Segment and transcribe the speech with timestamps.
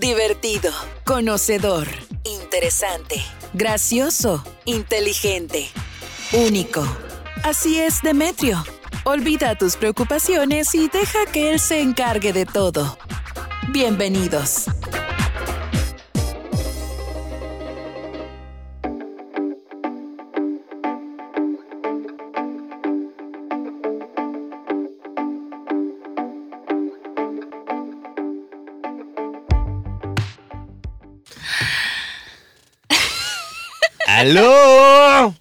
[0.00, 0.70] Divertido,
[1.06, 1.88] conocedor,
[2.24, 3.24] interesante,
[3.54, 5.70] gracioso, inteligente,
[6.34, 6.86] único.
[7.42, 8.62] Así es, Demetrio.
[9.04, 12.98] Olvida tus preocupaciones y deja que él se encargue de todo.
[13.70, 14.66] Bienvenidos.
[34.24, 35.36] ¡Aló!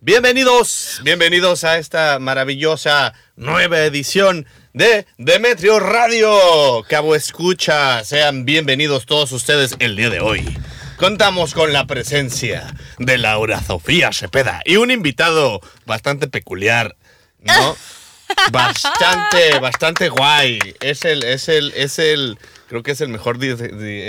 [0.00, 6.82] Bienvenidos, bienvenidos a esta maravillosa nueva edición de Demetrio Radio.
[6.88, 10.58] Cabo Escucha, sean bienvenidos todos ustedes el día de hoy.
[10.96, 16.96] Contamos con la presencia de Laura Sofía Sepeda y un invitado bastante peculiar,
[17.40, 17.76] ¿no?
[18.50, 20.58] Bastante, bastante guay.
[20.80, 22.38] Es el, es el, es el,
[22.72, 23.52] creo que es el mejor di-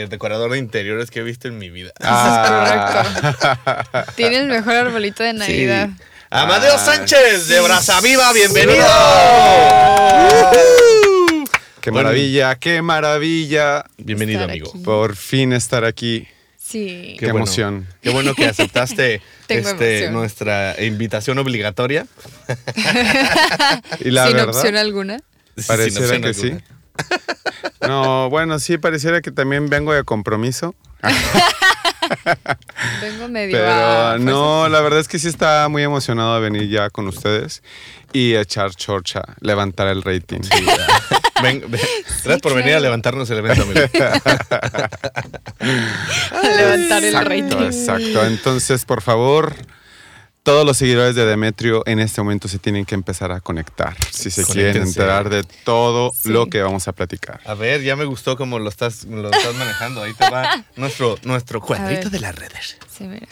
[0.08, 1.92] decorador de interiores que he visto en mi vida.
[2.02, 3.04] Ah.
[4.16, 5.90] Tiene el mejor arbolito de Navidad.
[5.90, 6.04] Sí.
[6.30, 8.86] Amadeo Sánchez de Brasa Viva, bienvenido.
[11.82, 12.06] Qué Bueno.
[12.08, 13.84] maravilla, qué maravilla.
[13.98, 14.70] Bienvenido, Estar amigo.
[14.74, 14.80] aquí.
[14.84, 16.26] Por fin estar aquí.
[16.58, 17.18] Sí.
[17.20, 17.86] Qué emoción.
[18.02, 22.08] Qué bueno que aceptaste este, nuestra invitación obligatoria.
[24.00, 25.20] Y la Sin verdad, opción alguna.
[25.68, 26.54] pareciera Sin que sí.
[27.82, 30.76] No, bueno, sí, pareciera que también vengo de compromiso.
[33.02, 36.70] Vengo medio Pero a no, la verdad es que sí estaba muy emocionado de venir
[36.70, 37.64] ya con ustedes
[38.12, 40.42] y echar chorcha, levantar el rating.
[41.42, 41.82] Ven- ven-
[42.24, 43.64] gracias por venir a levantarnos el evento,
[45.60, 47.66] a levantar el Exacto, rating.
[47.66, 48.26] exacto.
[48.26, 49.54] Entonces, por favor,
[50.44, 54.30] todos los seguidores de Demetrio en este momento se tienen que empezar a conectar si
[54.30, 56.30] se quieren enterar de todo Sí.
[56.30, 57.40] lo que vamos a platicar.
[57.46, 60.04] A ver, ya me gustó cómo lo estás, lo estás manejando.
[60.04, 62.78] Ahí te va nuestro, nuestro cuadrito de las redes.
[62.96, 63.26] Sí, mira.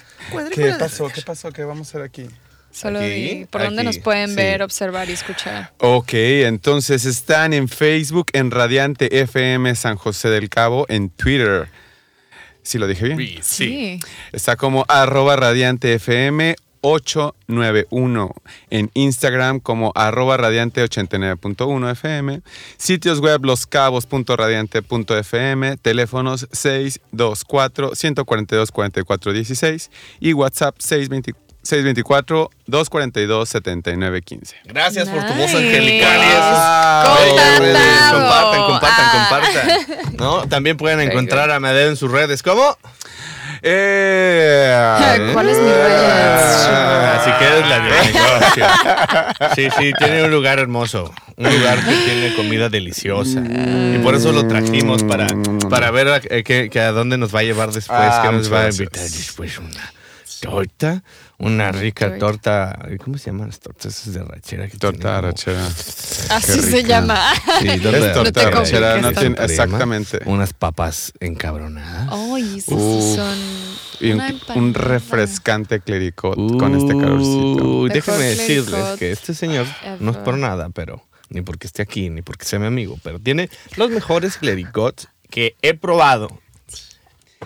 [0.56, 1.10] ¿Qué pasó?
[1.10, 1.52] ¿Qué pasó?
[1.52, 2.28] ¿Qué vamos a hacer aquí?
[2.72, 4.36] Solo Aquí, di por dónde nos aquí, pueden sí.
[4.38, 5.74] ver, observar y escuchar.
[5.80, 11.68] Ok, entonces están en Facebook, en Radiante FM San José del Cabo, en Twitter.
[12.64, 13.18] ¿Sí lo dije bien?
[13.18, 13.40] Sí.
[13.42, 14.00] sí.
[14.32, 18.34] Está como arroba radiante FM 891.
[18.70, 22.42] En Instagram como arroba radiante 89.1 FM.
[22.78, 25.78] Sitios web loscabos.radiante.fm.
[25.78, 34.54] Teléfonos 624 142 44 16 y WhatsApp 620 624-242-7915.
[34.66, 35.58] Gracias por tu voz Nice.
[35.58, 36.20] angelical.
[37.04, 37.16] Wow.
[38.12, 39.28] Compartan, compartan, Ah.
[39.30, 39.68] compartan.
[40.18, 40.48] ¿No?
[40.48, 42.42] También pueden encontrar a Amadeo en sus redes.
[42.42, 42.78] ¿Cómo?
[43.64, 45.70] Eh, ¿Cuál es mi?
[45.70, 48.66] Ah, Así que eres la del negocio.
[49.56, 51.14] Sí, sí, tiene un lugar hermoso.
[51.38, 53.42] Un lugar que tiene comida deliciosa.
[53.42, 55.28] Y por eso lo trajimos para,
[55.70, 58.00] para ver a, eh, que, que a dónde nos va a llevar después.
[58.02, 59.94] Ah, que nos va a invitar después una
[60.42, 61.04] torta.
[61.42, 62.78] Una rica torta.
[63.04, 64.68] ¿Cómo se llaman las tortas esas de rachera?
[64.68, 65.66] que Torta arrachera.
[65.66, 66.88] Así se rica.
[66.88, 67.20] llama.
[67.60, 70.20] Sí, Es torta compliques no tiene- exactamente.
[70.26, 72.10] Unas papas encabronadas.
[72.12, 73.38] Ay, esas sí son.
[74.00, 74.22] Y un,
[74.56, 77.86] un refrescante clericot con este calorcito.
[77.88, 79.66] Déjenme decirles que este señor
[80.00, 83.18] no es por nada, pero ni porque esté aquí, ni porque sea mi amigo, pero
[83.20, 86.28] tiene los mejores clericots que he probado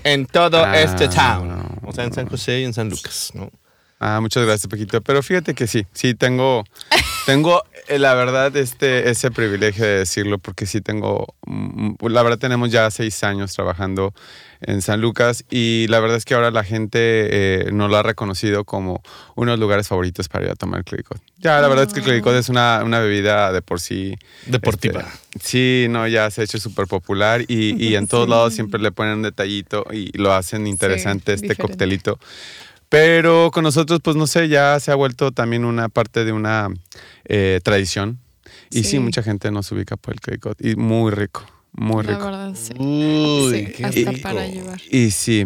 [0.04, 0.80] en todo Ah.
[0.82, 1.80] este town.
[1.84, 3.52] O sea, en San José y en San Lucas, ¿no?
[4.00, 5.02] Ah, muchas gracias, Paquito.
[5.02, 6.64] Pero fíjate que sí, sí tengo,
[7.26, 12.38] tengo eh, la verdad este, ese privilegio de decirlo porque sí tengo, mm, la verdad
[12.38, 14.14] tenemos ya seis años trabajando
[14.62, 18.04] en San Lucas y la verdad es que ahora la gente eh, nos lo ha
[18.04, 19.02] reconocido como
[19.36, 21.22] uno de los lugares favoritos para ir a tomar clericot.
[21.38, 24.16] Ya, la verdad es que el clericot es una, una bebida de por sí.
[24.46, 25.08] Deportiva.
[25.36, 28.32] este, sí, no, ya se ha hecho súper popular y, y en todos Sí.
[28.32, 31.62] lados siempre le ponen un detallito y lo hacen interesante este diferente.
[31.74, 32.20] coctelito.
[32.90, 36.70] Pero con nosotros, pues no sé, ya se ha vuelto también una parte de una
[37.26, 38.20] eh, tradición.
[38.70, 38.92] Y sí.
[38.92, 39.00] Sí.
[39.00, 40.64] mucha gente nos ubica por el clericot.
[40.64, 42.26] Y muy rico, muy La rico.
[42.26, 42.74] verdad, sí.
[42.78, 44.22] Uy, Sí, qué hasta rico.
[44.24, 44.80] para llevar.
[44.90, 45.46] Y sí.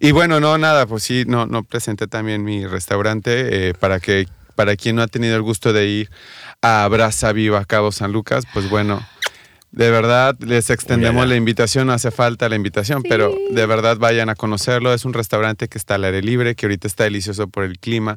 [0.00, 4.26] Y bueno, no, nada, pues sí, no, no presenté también mi restaurante eh, para que,
[4.54, 6.10] para quien no ha tenido el gusto de ir
[6.62, 9.00] a Brasa Viva, Cabo San Lucas, pues bueno,
[9.72, 14.28] de verdad les extendemos la invitación, no hace falta la invitación, pero de verdad vayan
[14.28, 14.92] a conocerlo.
[14.92, 18.16] Es un restaurante que está al aire libre, que ahorita está delicioso por el clima,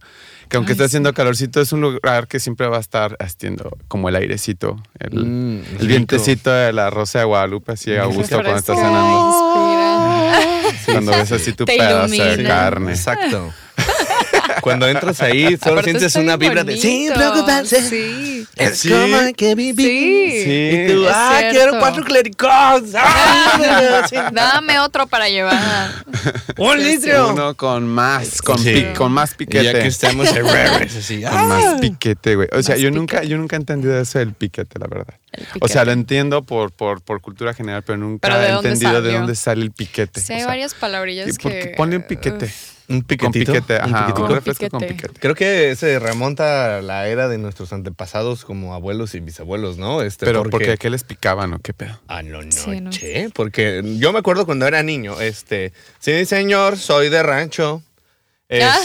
[0.49, 0.83] que aunque Ay, sí.
[0.85, 5.25] haciendo calorcito, es un lugar que siempre va a estar haciendo como el airecito, el,
[5.25, 9.53] Mm, el vientecito de la rosa de Guadalupe, así a gusto cuando estás cenando.
[10.85, 12.91] Cuando ves así tu Te pedazo de carne.
[12.91, 13.53] Exacto.
[14.63, 17.81] Cuando entras ahí, solo Aparte sientes una vibra de sin preocuparse.
[17.81, 18.47] Sí.
[18.55, 18.89] Es Sí.
[18.89, 19.83] como que viví.
[19.83, 20.43] Sí.
[20.43, 20.69] Sí.
[20.71, 21.57] Y tú, Es ah, cierto.
[21.57, 22.83] quiero cuatro clericos.
[22.95, 24.07] Ah.
[24.33, 25.91] Dame otro para llevar.
[26.57, 27.29] Un litro.
[27.33, 28.71] Uno con más, con, Sí.
[28.73, 29.63] pi- con más Y piquete.
[29.65, 31.21] ya que estamos así.
[31.23, 31.43] Con ah.
[31.43, 32.47] más piquete, güey.
[32.53, 35.15] O sea, Más yo nunca, yo nunca he entendido eso del piquete, la verdad.
[35.61, 38.69] O sea, lo entiendo por, por, por cultura general, pero nunca Pero ¿de he dónde
[38.69, 40.21] entendido de dónde sale el piquete.
[40.21, 41.59] Sí, O sea, varias palabrillas ¿y por qué?
[41.59, 41.67] que...
[41.75, 42.45] Ponle un piquete.
[42.45, 42.73] Uf.
[42.93, 43.53] Un Con piquetito.
[43.53, 44.05] piquete, un ajá.
[44.05, 44.21] piquetito.
[44.21, 45.19] Un Con refresco con piquete.
[45.19, 50.01] Creo que se remonta a la era de nuestros antepasados como abuelos y bisabuelos, ¿no?
[50.01, 51.99] Este, Pero porque, porque qué les picaban o qué pedo.
[52.07, 52.91] Ah, no, no, Sí, ¿no?
[53.33, 57.81] porque yo me acuerdo cuando era niño, este, sí, señor, soy de rancho.
[58.51, 58.77] Ah.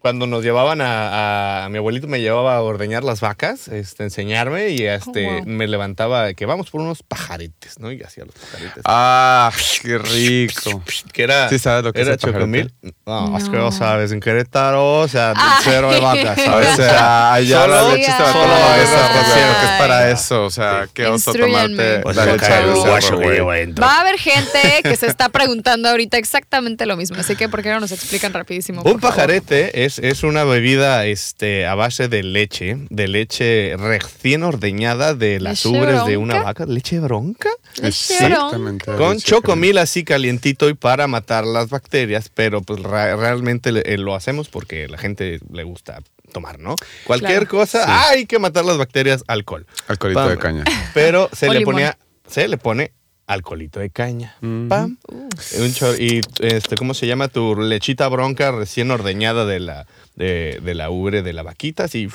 [0.00, 4.02] Este, cuando nos llevaban a, a- mi abuelito me llevaba a ordeñar las vacas, este,
[4.04, 5.42] enseñarme y este, Oh, wow.
[5.46, 7.92] me levantaba que vamos por unos pajaretes, ¿no?
[7.92, 8.82] Y hacía los pajaretes.
[8.86, 9.52] Ah,
[9.82, 10.82] qué rico.
[11.12, 12.38] Que era, ¿Sí sabes lo que es era el pajarete?
[12.40, 12.74] chocomil.
[13.06, 15.60] No, es que no sabes, en Querétaro, o sea, Ay.
[15.64, 16.38] cero de vacas.
[16.40, 16.76] O ¿sabes?
[16.76, 19.60] sea, allá Solo- la leche se va a solo tomar de hay cerdo, raza cierto,
[19.60, 20.44] que es para eso.
[20.44, 23.72] O sea, qué oso tomarte Pues la yo leche de.
[23.80, 27.62] Va a haber gente que se está preguntando ahorita exactamente lo mismo, así que ¿por
[27.62, 28.80] qué no nos explican rapidísimo?
[28.82, 29.00] Un favor?
[29.00, 35.40] pajarete es, es una bebida este, a base de leche, de leche recién ordeñada de
[35.40, 36.66] las ¿Leche ubres de una vaca.
[36.66, 37.48] ¿Leche bronca?
[37.76, 38.92] Leche Exactamente.
[38.96, 43.98] Con chocomil así calientito y para matar las bacterias, pero pues ra- realmente le- eh,
[43.98, 46.00] lo hacemos porque la gente le gusta
[46.32, 46.76] tomar, ¿no?
[47.04, 47.48] Cualquier Claro.
[47.48, 49.66] cosa, hay que matar las bacterias, alcohol.
[49.88, 50.30] Alcoholito Pam.
[50.30, 50.64] de caña.
[50.94, 51.98] Pero se le ponía,
[52.28, 52.92] se le pone
[53.32, 54.34] alcoholito de caña.
[54.40, 54.96] Pam.
[55.08, 55.28] Uh.
[55.62, 57.28] Un chor- y este, ¿cómo se llama?
[57.28, 59.86] Tu lechita bronca recién ordeñada de la,
[60.20, 62.08] de, de la ubre de la vaquita, así.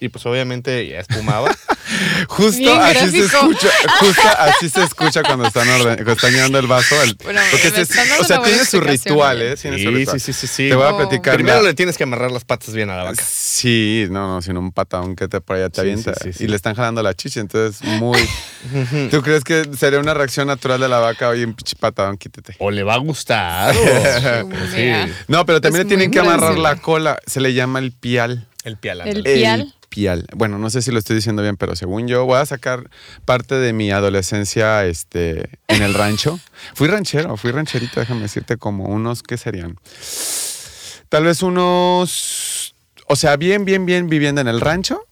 [0.00, 1.50] Y pues obviamente ya espumaba.
[2.28, 3.68] Justo Bien así se escucha,
[4.00, 7.00] justo así se escucha cuando están, orden- cuando están llenando el vaso.
[7.02, 7.82] el- Bueno, porque se-
[8.20, 9.52] o sea, tiene su explicación, ritual, oye.
[9.52, 9.56] ¿eh?
[9.56, 10.68] Su Sí, sí, sí, sí, sí.
[10.68, 11.34] Te voy a platicar.
[11.34, 13.22] Primero le tienes que amarrar las patas bien a la vaca.
[13.26, 16.14] Sí, no, no, sino un patadón que te por allá te Sí, avienta.
[16.14, 16.44] sí, sí, sí.
[16.44, 18.18] Y le están jalando la chicha, entonces muy.
[19.10, 21.28] ¿Tú crees que sería una reacción natural de la vaca?
[21.28, 22.54] Oye, un pinche patadón, quítate.
[22.58, 23.74] O le va a gustar.
[25.28, 27.18] No, pero también le tienen que amarrar la cola.
[27.26, 28.48] Se le llama el pial.
[28.64, 29.00] El pial.
[29.06, 29.22] El.
[29.22, 29.60] ¿Pial?
[29.60, 30.26] El pial.
[30.34, 32.88] Bueno, no sé si lo estoy diciendo bien, pero según yo, voy a sacar
[33.24, 36.38] parte de mi adolescencia este, en el rancho.
[36.74, 39.76] fui ranchero, fui rancherito, déjame decirte, como unos, ¿qué serían?
[41.08, 42.74] Tal vez unos.
[43.06, 45.06] O sea, bien, bien, bien viviendo en el rancho,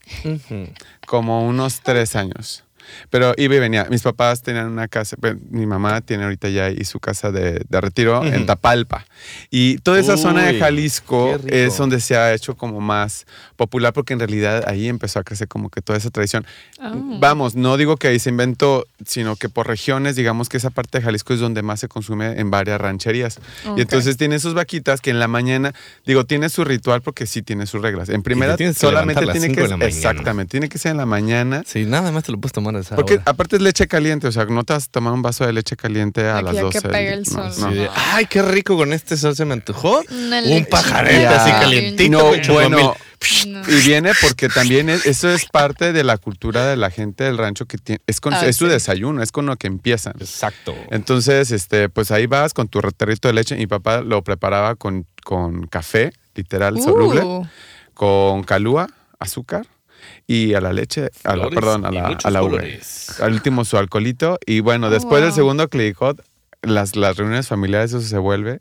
[1.06, 2.64] como unos tres años.
[3.10, 3.86] Pero iba y venía.
[3.90, 5.16] Mis papás tenían una casa,
[5.50, 8.46] mi mamá tiene ahorita ya ahí su casa de, de retiro en Ujú.
[8.46, 9.06] Tapalpa.
[9.50, 13.26] Y toda esa zona de Uy, Jalisco es donde se ha hecho como más
[13.56, 16.46] popular porque en realidad ahí empezó a crecer como que toda esa tradición.
[16.78, 16.92] Ah.
[16.94, 20.98] Vamos, no digo que ahí se inventó, sino que por regiones, digamos que esa parte
[20.98, 23.38] de Jalisco es donde más se consume en varias rancherías.
[23.66, 23.78] Ok.
[23.78, 25.74] Y entonces tiene sus vaquitas que en la mañana,
[26.06, 28.08] digo, tiene su ritual porque sí tiene sus reglas.
[28.08, 31.62] En primera, solamente tiene que exactamente, tiene que ser en la mañana.
[31.66, 33.22] Sí, nada más te lo puedes tomar esa Porque hora.
[33.26, 35.76] aparte es leche caliente, o sea, no te vas a tomar un vaso de leche
[35.76, 36.80] caliente a Aquí las ya 12.
[36.82, 37.50] que pegue el sol.
[37.58, 37.68] no.
[37.70, 40.02] Sí, de, Ay, qué rico con este sol se me antojó.
[40.10, 42.10] Una Un pajarete así calientito.
[42.10, 42.68] No, con chocomil.
[42.70, 42.96] bueno,
[43.48, 43.62] No.
[43.68, 47.36] y viene porque también es- eso es parte de la cultura de la gente del
[47.38, 48.72] rancho que tiene, es, con, Ah, es su sí.
[48.72, 50.14] desayuno, es con lo que empiezan.
[50.20, 50.74] Exacto.
[50.90, 53.56] Entonces, este, pues ahí vas con tu reterrito de leche.
[53.56, 57.46] Mi papá lo preparaba con, con café, literal, soluble, Uh,
[57.94, 58.88] con calúa,
[59.18, 59.66] azúcar
[60.26, 62.40] y a la leche, a la- Colores perdón, a la, a la.
[63.20, 64.38] Al último su alcoholito.
[64.46, 66.22] Y bueno, Oh, después del segundo clicot,
[66.62, 68.60] las, las reuniones familiares, eso se vuelve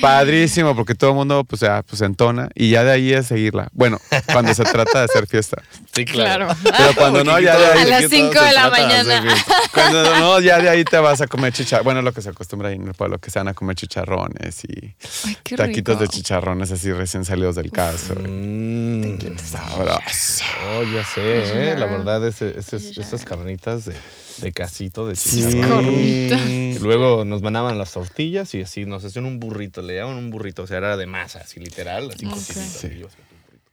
[0.00, 3.68] padrísimo porque todo el mundo pues, ya, pues entona y ya de ahí es seguirla.
[3.72, 3.98] Bueno,
[4.32, 5.62] cuando se trata de hacer fiesta.
[5.94, 6.48] Sí, claro.
[6.62, 7.90] Pero cuando no, ya de A ahí.
[7.90, 9.24] las todo cinco se de la mañana.
[9.72, 11.84] Cuando no, ya de ahí te vas a comer chicharrones.
[11.84, 14.64] Bueno, lo que se acostumbra ahí en el pueblo, que se van a comer chicharrones
[14.64, 14.94] y
[15.26, 18.14] Ay, taquitos de chicharrones así recién salidos del caso.
[18.14, 19.18] Mm.
[19.38, 20.44] Sabroso.
[20.78, 21.76] Oh, ya sé, ¿eh?
[21.78, 23.94] La verdad, ese- ese- esas carnitas de,
[24.40, 25.42] de casito, de Sí.
[25.42, 25.84] chicharrón.
[25.94, 30.30] Y luego nos mandaban las tortillas y así nos hacían un burrito, le llaman un
[30.30, 32.32] burrito, o sea, era de masa, así literal, así Ok.
[32.34, 33.08] cocidito.
[33.10, 33.18] Sí.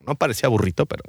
[0.05, 1.03] No parecía burrito, pero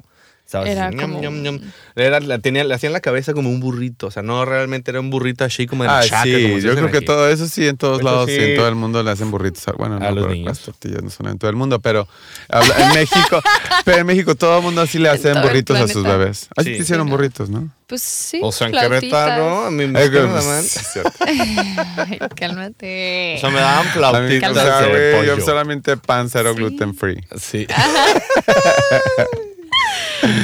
[0.45, 1.59] estaba Era ñam, como- ñam, ñam.
[1.95, 4.99] Era, la, tenía, le hacían la cabeza como un burrito, o sea, no realmente era
[4.99, 7.05] un burrito así como en Ah, chaca, sí, como yo creo que aquí.
[7.05, 8.37] todo eso sí en todos Eso lados, sí.
[8.37, 9.63] en todo el mundo le hacen burritos.
[9.77, 10.47] Bueno, no, A los pero niños.
[10.49, 12.07] las tortillas no son en todo el mundo, pero
[12.49, 13.41] en México,
[13.85, 16.47] pero en México todo el mundo así le hacen burritos a sus bebés.
[16.55, 16.75] Así Sí.
[16.77, 17.17] te hicieron Sí, ¿no?
[17.17, 17.69] burritos, ¿no?
[17.87, 18.39] Pues sí.
[18.41, 18.73] O sea, en.
[18.73, 20.77] Querétaro, a mí me Ay, pues.
[21.19, 23.35] Ay, cálmate.
[23.37, 26.57] o sea, me daban flautitas o sea, de güey, yo solamente pan cero Sí.
[26.57, 27.23] gluten free.
[27.39, 27.67] Sí.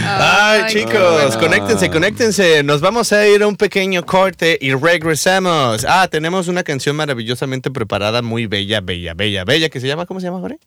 [0.06, 0.94] Ay, chicos,
[1.36, 1.40] bueno.
[1.40, 2.64] conéctense, conéctense.
[2.64, 5.86] Nos vamos a ir a un pequeño corte y regresamos.
[5.88, 10.20] Ah, tenemos una canción maravillosamente preparada, muy bella, bella, bella, bella, que se llama, ¿cómo
[10.20, 10.60] se llama, Jorge?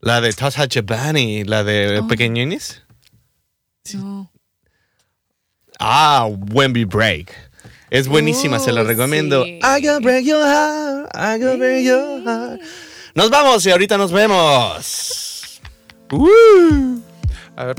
[0.00, 2.08] La de Tasha Chabani, la de Oh.
[2.08, 2.82] Pequeñines.
[3.94, 4.30] No.
[5.78, 7.32] Ah, When We Break.
[7.90, 9.44] Es buenísima, se la Uh, recomiendo.
[9.44, 9.58] sí.
[9.62, 12.60] I can break your heart, I can break your heart.
[13.14, 15.60] Nos vamos y ahorita nos vemos.
[16.10, 16.98] Uh.
[17.56, 17.76] A ver,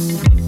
[0.00, 0.39] Have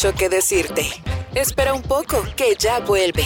[0.00, 0.86] que decirte.
[1.34, 3.22] Espera un poco, que ya vuelve.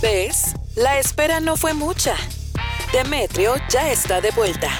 [0.00, 0.54] ¿Ves?
[0.74, 2.14] La espera no fue mucha.
[2.92, 4.70] Demetrio ya está de vuelta.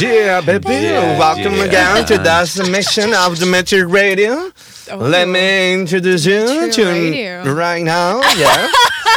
[0.00, 0.40] Yeah.
[0.40, 0.68] Baby.
[0.72, 1.64] Yeah, Welcome yeah.
[1.64, 4.50] again to the submission of the Metro Radio.
[4.96, 7.44] Let me introduce you to Radio.
[7.54, 8.20] right now.
[8.36, 8.68] Yeah.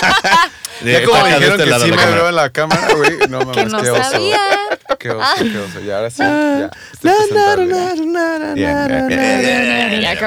[0.83, 3.17] Ya como dijeron este que lado sí la me veo en la cámara, güey.
[3.29, 4.11] No mames, Que no qué oso.
[4.11, 4.39] sabía.
[4.97, 5.79] Qué oso, qué oso.
[5.79, 6.71] Y ahora sí, ya.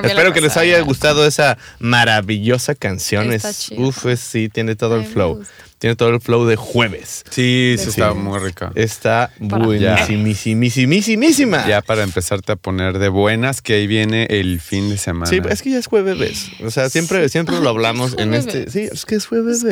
[0.04, 0.84] Espero que les haya ya.
[0.84, 3.32] gustado esa maravillosa canción.
[3.32, 5.42] Está Es, uf, es- sí, tiene todo el flow.
[5.84, 7.24] Tiene todo el flow de jueves.
[7.28, 7.90] Sí, sí, Sí.
[7.90, 8.72] está muy rica.
[8.74, 11.68] Está buenísimísimísimísima.
[11.68, 15.26] Ya para empezarte a poner de buenas, que ahí viene el fin de semana.
[15.26, 16.48] Sí, es que ya es jueves.
[16.64, 18.70] O sea, siempre, siempre lo hablamos en este.
[18.70, 19.62] Sí, es que es jueves.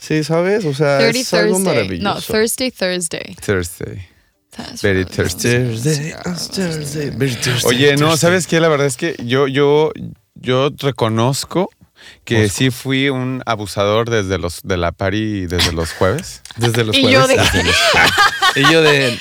[0.00, 0.64] Sí, ¿sabes?
[0.64, 2.02] O sea, 30 es algo maravilloso.
[2.02, 3.36] No, Thursday, Thursday.
[3.46, 4.08] Thursday.
[4.82, 5.68] Very Thursday.
[5.68, 6.14] Thursday,
[7.64, 8.16] Oye, no.
[8.16, 8.58] ¿sabes qué?
[8.58, 9.92] La verdad es que yo, yo,
[10.34, 11.70] yo reconozco
[12.24, 16.42] que sí fui un abusador desde los de la pari desde los jueves.
[16.56, 17.12] Desde los Y jueves.
[17.12, 17.40] yo de-
[18.60, 19.18] y yo de.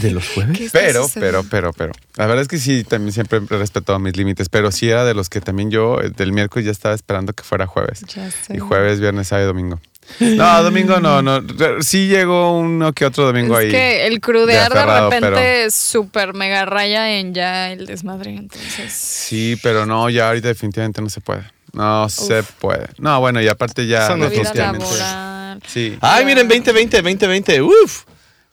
[0.00, 0.58] ¿De los jueves?
[0.58, 1.92] ¿Qué está Pero, pero, pero, pero.
[2.16, 5.14] La verdad es que sí, también siempre he respetado mis límites, pero sí era de
[5.14, 8.02] los que también yo eh, del miércoles ya estaba esperando que fuera jueves.
[8.14, 8.56] Ya sé.
[8.56, 9.80] Y jueves, viernes, sábado y domingo.
[10.20, 11.40] No, domingo no, no.
[11.80, 13.70] Sí llegó uno que otro domingo Es ahí.
[13.70, 18.32] que el crudear de, aferrado, repente pero- es súper mega raya en ya el desmadre,
[18.36, 18.92] entonces.
[18.92, 21.42] Sí, pero no, ya ahorita definitivamente no se puede.
[21.74, 22.88] No se puede.
[22.98, 24.86] No, bueno, y aparte ya definitivamente.
[24.86, 25.60] laboral.
[25.66, 27.62] Sí, Ay, miren, 2020, 2020.
[27.62, 28.04] Uf.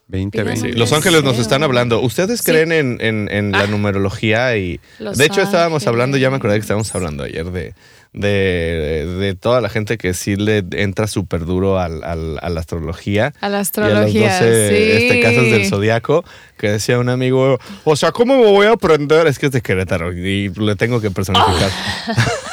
[0.07, 0.67] 2020.
[0.67, 2.01] Vida Los ángeles nos están hablando.
[2.01, 2.45] ¿Ustedes Sí.
[2.51, 3.67] creen en, en- en la Ah.
[3.67, 4.57] numerología?
[4.57, 5.87] Y Los de hecho estábamos ángeles.
[5.87, 7.73] hablando, ya me acordé que estábamos hablando ayer de,
[8.13, 12.59] de, de toda la gente que sí le entra súper duro al- al- a la
[12.59, 13.33] astrología.
[13.39, 14.91] A la Y a astrología, las 12 sí.
[14.91, 16.25] este, casas del zodiaco,
[16.57, 19.27] que decía un amigo, o sea, ¿cómo me voy a aprender?
[19.27, 21.69] Es que es de Querétaro y le tengo que personificar.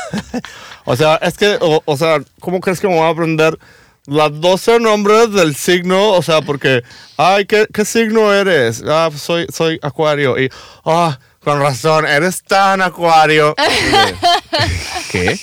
[0.85, 3.59] o sea, es que, o, o sea, ¿cómo crees que me voy a aprender
[4.07, 6.11] las 12 nombres del signo?
[6.13, 6.83] O sea, porque,
[7.17, 8.83] ay, ¿qué, qué signo eres?
[8.87, 10.39] Ah, pues soy, soy acuario.
[10.39, 10.49] Y,
[10.85, 13.55] ah, con razón, eres tan acuario.
[15.11, 15.39] ¿Qué?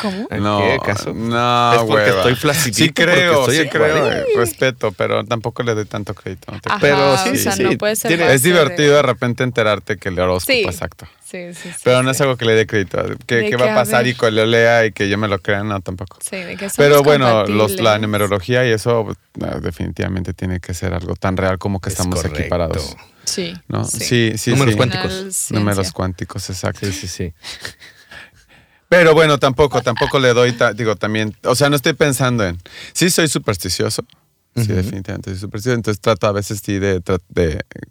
[0.00, 0.26] ¿Cómo?
[0.30, 1.12] ¿En No, qué caso?
[1.14, 2.16] no, Es porque hueva.
[2.18, 6.52] estoy flacidito, Sí creo, sí creo, eh, respeto, pero tampoco le doy tanto crédito.
[6.52, 9.02] no te Ajá, Pero sí, o sea, sí, no puede ser tiene- Es divertido de
[9.02, 10.64] repente enterarte que el horóscopo Sí.
[10.64, 11.06] exacto.
[11.24, 11.80] Sí, sí, sí.
[11.84, 12.16] Pero no sí.
[12.16, 13.02] es algo que le dé crédito.
[13.26, 14.14] ¿Qué, qué que, va a pasar ver.
[14.14, 15.62] y que lo lea y que yo me lo crea?
[15.62, 16.18] No, tampoco.
[16.28, 20.92] Sí, de que Pero bueno, los, la numerología y eso no, definitivamente tiene que ser
[20.92, 22.48] algo tan real como que Es estamos aquí correcto.
[22.50, 22.96] parados.
[23.24, 23.54] Sí.
[23.68, 23.84] ¿no?
[23.84, 24.76] Sí, sí, Números sí.
[24.76, 25.46] cuánticos.
[25.52, 26.86] Números cuánticos, exacto.
[26.86, 27.32] Sí, sí, sí.
[28.90, 32.58] Pero bueno, tampoco, tampoco le doy, ta- digo, también, o sea, no estoy pensando en,
[32.92, 34.02] sí soy supersticioso,
[34.56, 37.00] sí, definitivamente soy supersticioso, entonces trato a veces sí de,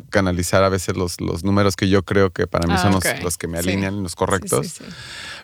[0.10, 3.06] canalizar a veces los, los números que yo creo que para mí Ah, son los,
[3.24, 3.70] los que me Sí.
[3.70, 4.68] alinean, los Sí, correctos.
[4.68, 4.92] sí, sí.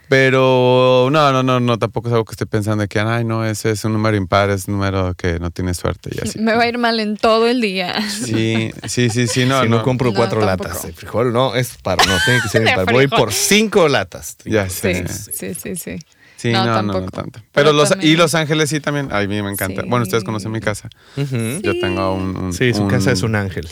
[0.09, 3.45] Pero no, no, no, no, tampoco es algo que esté pensando de que, ay, no,
[3.45, 6.39] ese es un número impar, es un número que no tiene suerte y así.
[6.45, 7.99] Me va a ir mal en todo el día.
[8.09, 9.83] Sí, sí, sí, sí, no, si no, no.
[9.83, 10.69] compro No, cuatro tampoco.
[10.69, 12.91] latas de frijol, no, es para, no, tiene que ser impar.
[12.91, 14.37] Voy por cinco latas.
[14.45, 15.07] Ya Sí, sé.
[15.07, 15.99] sí, sí, sí.
[16.37, 17.11] Sí, No, no, no, no, tampoco.
[17.11, 17.39] tanto.
[17.39, 19.81] Pero, Pero los, y Los Ángeles sí también, a mí me encanta.
[19.81, 19.87] Sí.
[19.89, 20.89] Bueno, ustedes conocen mi casa.
[21.15, 23.67] Yo tengo un, un- Sí, su un- casa es un ángel.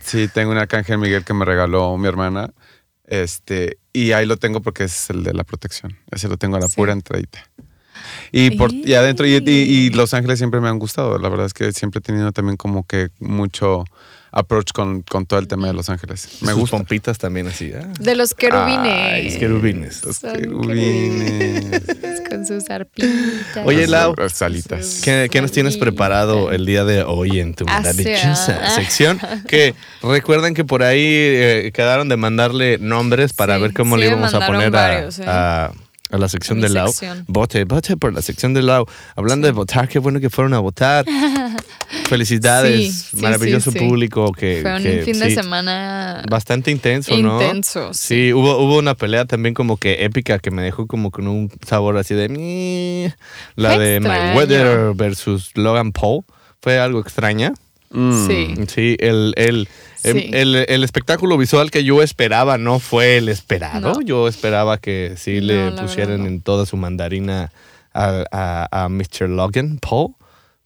[0.00, 2.50] Sí, tengo un arcángel Miguel que me regaló mi hermana.
[3.10, 5.96] Este, y ahí lo tengo porque es el de la protección.
[6.10, 6.76] Ese lo tengo a la Sí.
[6.76, 7.44] pura entradita.
[8.30, 11.18] Y, por, y adentro, y, y- y Los Ángeles siempre me han gustado.
[11.18, 13.84] La verdad es que siempre he tenido también como que mucho
[14.30, 16.28] approach con, con todo el tema de Los Ángeles.
[16.42, 16.76] Me Sus gusta.
[16.76, 17.72] pompitas también así.
[17.74, 17.88] ah.
[17.98, 18.84] De los querubines.
[19.14, 20.04] Ay, querubines.
[20.04, 21.82] Los Son querubines.
[22.28, 23.08] Con sus arpitas.
[23.64, 25.00] Oye, Lau, Las alitas.
[25.02, 28.70] ¿Qué, qué nos tienes preparado el día de hoy en tu Ah, maravillosa sí, ah.
[28.70, 29.18] sección?
[29.48, 34.02] Que recuerden que por ahí eh, quedaron de mandarle nombres para Sí, ver cómo sí
[34.02, 35.08] le íbamos a poner a- eh.
[35.26, 35.72] a,
[36.10, 36.88] a la sección de Lau.
[36.88, 37.24] sección.
[37.28, 38.86] Vote, vote por la sección de Lau.
[39.16, 41.04] Hablando de votar, qué bueno que fueron a votar.
[42.08, 43.84] Felicidades, Sí, sí, maravilloso sí, sí.
[43.84, 47.40] público que, Fue un que fin de semana bastante intenso, ¿no?
[47.40, 47.92] intenso.
[47.94, 48.32] Sí, Sí.
[48.32, 51.96] hubo, hubo una pelea también como que épica que me dejó como con un sabor
[51.96, 52.28] así de...
[53.56, 54.22] La Fue de extraño.
[54.34, 56.24] Mayweather versus Logan Paul.
[56.60, 57.52] Fue algo extraña.
[57.90, 58.26] Mm.
[58.26, 58.54] Sí.
[58.68, 59.68] Sí, el, el,
[60.02, 60.30] Sí.
[60.32, 63.94] el, el espectáculo visual que yo esperaba no fue el esperado.
[63.94, 64.00] No.
[64.02, 67.50] Yo esperaba que sí le No, pusieran en toda su mandarina
[67.92, 69.28] a, a, a Mr.
[69.28, 70.14] Logan Paul.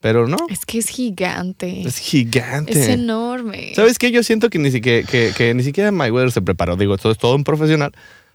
[0.01, 1.83] Pero no, Es que es gigante.
[1.87, 2.73] es gigante.
[2.73, 3.73] Es enorme.
[3.77, 4.11] ¿Sabes qué?
[4.11, 6.77] Yo siento que ni siquiera, que, que ni siquiera Mayweather se preparó.
[6.77, 7.93] Digo, esto es todo un profesional.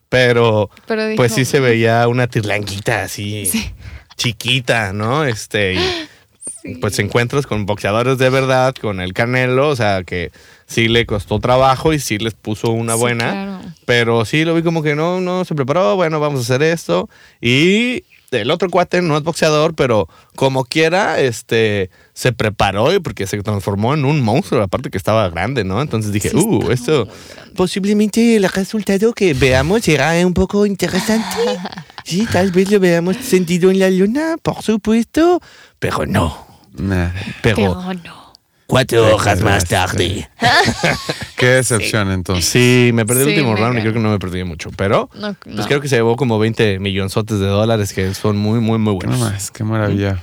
[0.09, 3.69] Pero, Pero dijo- pues sí se veía una tirlanguita así, Sí.
[4.15, 5.25] chiquita, ¿no?
[5.25, 5.79] Este, y
[6.63, 6.75] Sí.
[6.81, 10.31] pues encuentros con boxeadores de verdad, con el Canelo, o sea, que
[10.67, 13.31] sí le costó trabajo y sí les puso una Sí, buena.
[13.31, 13.59] claro.
[13.85, 17.09] Pero sí lo vi como que no, no se preparó, bueno, vamos a hacer esto.
[17.41, 23.25] Y el otro cuate no es boxeador, pero como quiera, este, se preparó y porque
[23.25, 25.81] se transformó en un monstruo, aparte que estaba grande, ¿no?
[25.81, 27.07] Entonces dije, Sí, uh, esto
[27.55, 31.25] posiblemente el resultado que veamos será un poco interesante.
[32.03, 35.41] Sí, tal vez lo veamos sentido en la luna, por supuesto,
[35.77, 36.37] pero no.
[36.77, 37.09] Nah,
[37.41, 38.26] Pero Pero no.
[38.67, 40.29] Cuatro horas más tarde.
[41.35, 42.45] Qué decepción entonces.
[42.45, 45.09] Sí, me perdí el Sí, último round y creo que no me perdí mucho, pero
[45.15, 45.65] No, pues no.
[45.65, 49.07] creo que se llevó como 20 millonzotes de dólares que son muy, muy, muy Qué
[49.07, 49.21] buenos.
[49.31, 50.21] más, qué maravilla.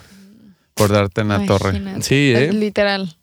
[0.75, 1.71] Por darte en la torre.
[1.77, 2.03] Imagínate.
[2.03, 2.53] Sí, ¿eh?
[2.53, 3.17] Literal.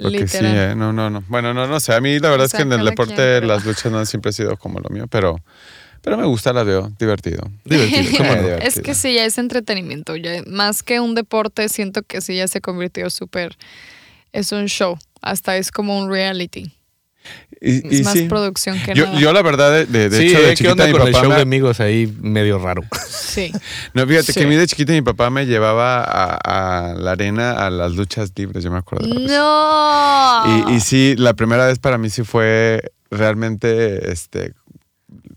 [0.00, 0.72] Porque sí, Literal.
[0.72, 0.74] ¿eh?
[0.74, 1.22] no, no, no.
[1.28, 1.92] Bueno, no, no sé.
[1.94, 4.04] A mí la verdad O es que en el cada deporte pero- las luchas no
[4.06, 5.38] siempre ha sido como lo mío, pero,
[6.00, 7.48] pero me gusta, la veo divertido.
[7.64, 8.42] Divertido, ¿cómo no?
[8.42, 8.68] Divertido.
[8.68, 10.16] Es que sí, ya es entretenimiento.
[10.16, 13.56] Ya, más que un deporte, siento que sí ya se convirtió súper.
[14.34, 14.98] Es un show.
[15.22, 16.72] Hasta es como un reality.
[17.60, 18.24] Y, Es y más sí.
[18.28, 19.18] producción que Yo, nada.
[19.18, 21.12] yo la verdad, de, de, de sí, hecho, de ¿qué chiquita onda mi con el
[21.12, 22.82] papá show me- de amigos ahí medio raro?
[23.08, 23.50] Sí.
[23.94, 24.40] No, fíjate Sí.
[24.40, 27.92] que a mí de chiquita mi papá me llevaba a, a la arena a las
[27.92, 29.06] luchas libres, yo me acuerdo.
[29.08, 30.68] No.
[30.68, 34.52] Y, y sí, la primera vez para mí sí fue realmente, este,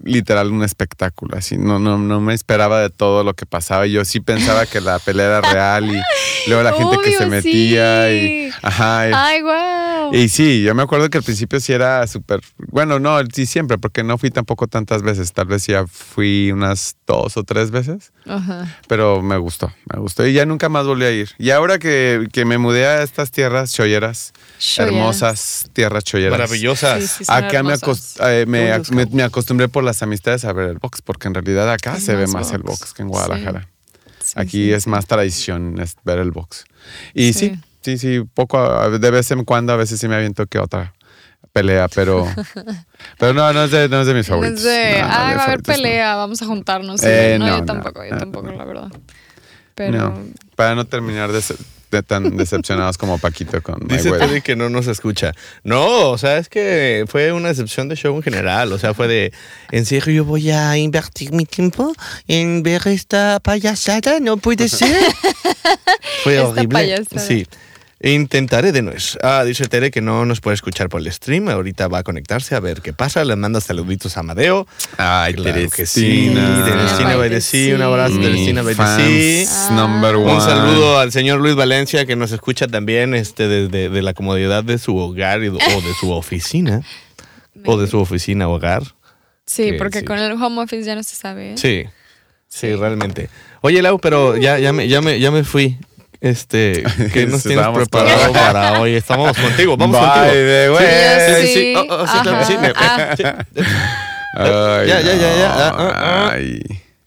[0.08, 1.38] literal un espectáculo.
[1.38, 3.86] Así, no, no, no me esperaba de todo lo que pasaba.
[3.86, 6.02] Yo sí pensaba que la pelea era real y
[6.48, 8.16] luego la gente que se metía sí.
[8.16, 9.02] y, ajá.
[9.02, 9.77] Ay, wow.
[10.14, 13.78] Y sí, yo me acuerdo que al principio sí era súper, bueno, no, sí siempre,
[13.78, 18.12] porque no fui tampoco tantas veces, tal vez ya fui unas dos o tres veces,
[18.26, 18.78] Ajá.
[18.88, 21.30] pero me gustó, me gustó y ya nunca más volví a ir.
[21.38, 24.94] Y ahora que, que me mudé a estas tierras cholleras, Cholleras.
[24.96, 26.40] hermosas tierras cholleras.
[26.40, 27.02] Maravillosas.
[27.04, 28.18] Sí, sí, son Acá me, hermosas.
[28.18, 28.46] acos- eh,
[29.12, 32.28] me, acostumbré por las amistades a ver el box, porque en realidad acá se ve
[32.28, 32.94] más el box.
[32.94, 33.68] que en Guadalajara.
[34.24, 34.90] Sí, Aquí sí, es sí.
[34.90, 36.66] más tradición es ver el box.
[37.14, 37.98] Y sí, Sí.
[37.98, 40.94] sí, poco, a- de vez en cuando a veces sí me aviento que otra
[41.54, 42.28] pelea, pero,
[43.20, 44.64] pero no, no es de, no es de mis favoritos.
[44.64, 45.74] de, No, no, de va a haber favoritos, no.
[45.84, 47.04] pelea, vamos a juntarnos.
[47.04, 48.58] Eh, no, no, yo no, tampoco, yo tampoco, no.
[48.58, 48.88] la verdad.
[49.76, 50.20] Pero No,
[50.56, 51.42] para no terminar de,
[51.92, 54.12] de tan decepcionados como Paquito con Dice.
[54.12, 55.34] Teddy que no nos escucha.
[55.64, 58.72] No, o sea, es que fue una excepción de show en general.
[58.74, 59.34] O sea, fue de,
[59.72, 61.94] ¿en serio yo voy a invertir mi tiempo
[62.28, 64.20] en ver esta payasada?
[64.20, 64.96] No puede ser.
[66.24, 66.68] fue Esta horrible.
[66.70, 67.22] payasada.
[67.22, 67.48] Sí.
[68.00, 69.18] Intentaré de nuez.
[69.24, 71.50] Ah, dice Tere que no nos puede escuchar por el stream.
[71.50, 73.26] Ahorita va a conectarse a ver qué pasa.
[73.26, 74.68] Le manda saluditos a Amadeo.
[74.98, 76.02] Ay, Claro que sí.
[76.32, 76.64] Teresina.
[76.66, 77.72] Teresina Baidesí.
[77.74, 78.62] Un abrazo, Teresina
[79.72, 80.34] number one.
[80.36, 84.64] Un saludo al señor Luis Valencia que nos escucha también este, desde de la comodidad
[84.64, 86.84] de su hogar y- o de su oficina.
[87.66, 88.84] o de su oficina hogar.
[89.46, 90.06] sí, que porque sí.
[90.06, 91.54] con el home office ya no se sabe.
[91.54, 91.58] ¿eh?
[91.58, 91.86] Sí,
[92.48, 93.30] sí, realmente.
[93.62, 95.78] Oye, Lau, pero ya, ya, me, ya, me, ya me fui.
[96.20, 98.96] Este, ¿qué nos tienes preparado para hoy?
[98.96, 100.78] Estamos contigo, vamos By contigo.
[100.78, 100.86] Sí,
[101.42, 101.76] Sí, sí,
[102.14, 102.54] sí, sí.
[103.18, 103.24] Sí.
[104.36, 106.38] Ya, ya, ya, ya.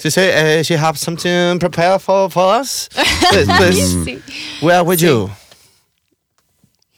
[0.02, 2.88] She say uh, she have something prepared for, for us.
[3.28, 4.04] Please, please.
[4.04, 4.22] Sí.
[4.62, 5.30] Where would you?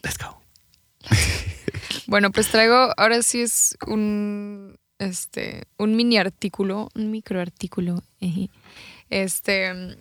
[0.04, 0.36] Let's go.
[2.06, 8.02] Bueno, pues traigo, ahora sí es un, este, un mini artículo, un micro artículo,
[9.08, 9.96] este,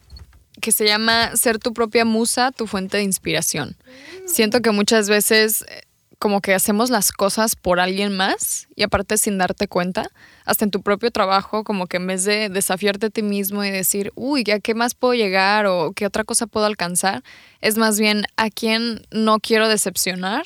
[0.60, 3.78] que se llama Ser tu propia musa, tu fuente de inspiración.
[4.26, 5.84] Siento que muchas veces eh,
[6.22, 10.08] como que hacemos las cosas por alguien más y aparte sin darte cuenta,
[10.46, 13.72] hasta en tu propio trabajo, como que en vez de desafiarte a ti mismo y
[13.72, 17.24] decir, uy, ¿a qué más puedo llegar o qué otra cosa puedo alcanzar?
[17.60, 20.44] Es más bien a quién no quiero decepcionar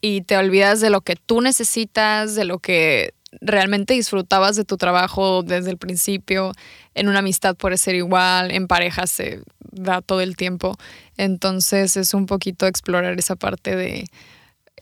[0.00, 4.76] y te olvidas de lo que tú necesitas, de lo que realmente disfrutabas de tu
[4.76, 6.52] trabajo desde el principio.
[6.94, 10.76] En una amistad puede ser igual, en pareja se da todo el tiempo.
[11.16, 14.04] Entonces es un poquito explorar esa parte de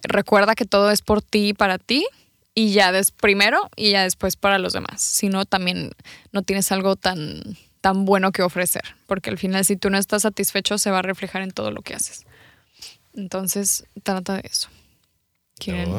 [0.03, 2.07] recuerda que todo es por ti y para ti
[2.55, 5.03] y ya des primero y ya después para los demás.
[5.03, 5.91] Si no, también
[6.33, 7.43] no tienes algo tan,
[7.81, 11.03] tan bueno que ofrecer, porque al final si tú no estás satisfecho se va a
[11.03, 12.25] reflejar en todo lo que haces.
[13.15, 14.69] Entonces, trata de eso.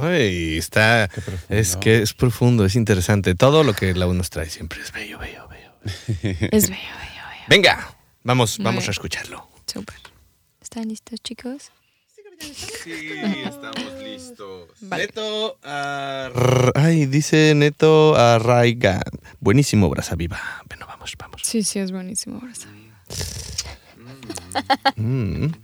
[0.04, 1.10] Ay, está.
[1.50, 3.36] Es que es profundo, es interesante.
[3.36, 5.72] Todo lo que la nos trae siempre es bello, bello, bello.
[6.52, 7.46] Es bello, bello, bello.
[7.50, 9.50] Venga, vamos, Muy vamos a escucharlo.
[9.65, 9.96] Súper.
[10.62, 11.72] ¿Están listos, chicos?
[12.84, 13.10] Sí,
[13.46, 14.70] estamos listos.
[14.82, 15.08] Vale.
[15.08, 19.02] Neto Ar- Ay, dice Neto Arraiga.
[19.39, 20.39] Buenísimo, brasa viva.
[20.70, 21.41] Bueno, vamos, vamos.
[21.43, 22.39] Sí, sí, es buenísimo.
[22.39, 22.67] Brasa.
[24.96, 25.48] Mm.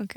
[0.00, 0.14] Ok.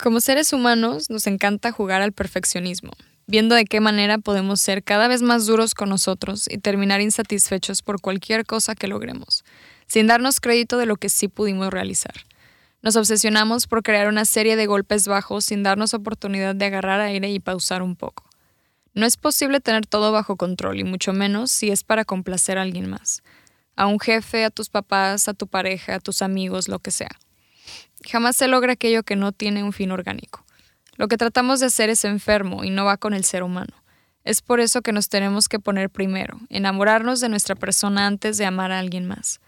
[0.00, 2.92] Como seres humanos, nos encanta jugar al perfeccionismo,
[3.26, 7.82] viendo de qué manera podemos ser cada vez más duros con nosotros y terminar insatisfechos
[7.82, 9.44] por cualquier cosa que logremos,
[9.88, 12.14] sin darnos crédito de lo que sí pudimos realizar.
[12.80, 17.28] Nos obsesionamos por crear una serie de golpes bajos sin darnos oportunidad de agarrar aire
[17.32, 18.22] y pausar un poco.
[18.94, 22.62] No es posible tener todo bajo control y mucho menos si es para complacer a
[22.62, 23.24] alguien más.
[23.74, 27.10] A un jefe, a tus papás, a tu pareja, a tus amigos, lo que sea.
[28.04, 30.44] Jamás se logra aquello que no tiene un fin orgánico.
[30.96, 33.74] Lo que tratamos de hacer es enfermo y no va con el ser humano.
[34.24, 38.44] Es por eso que nos tenemos que poner primero, enamorarnos de nuestra persona antes de
[38.44, 39.40] amar a alguien más.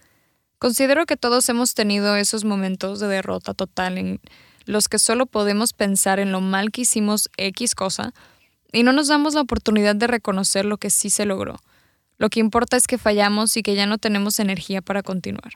[0.59, 4.19] Considero que todos hemos tenido esos momentos de derrota total en
[4.65, 8.13] los que solo podemos pensar en lo mal que hicimos X cosa
[8.71, 11.59] y no nos damos la oportunidad de reconocer lo que sí se logró.
[12.17, 15.53] Lo que importa es que fallamos y que ya no tenemos energía para continuar.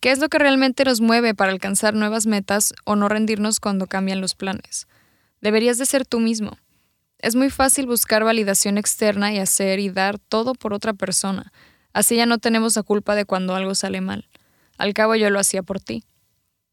[0.00, 3.86] ¿Qué es lo que realmente nos mueve para alcanzar nuevas metas o no rendirnos cuando
[3.86, 4.88] cambian los planes?
[5.42, 6.56] Deberías de ser tú mismo.
[7.18, 11.52] Es muy fácil buscar validación externa y hacer y dar todo por otra persona.
[11.92, 14.26] Así ya no tenemos la culpa de cuando algo sale mal.
[14.78, 16.02] Al cabo yo lo hacía por ti.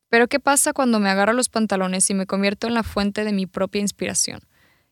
[0.07, 3.33] Pero ¿qué pasa cuando me agarro los pantalones y me convierto en la fuente de
[3.33, 4.39] mi propia inspiración?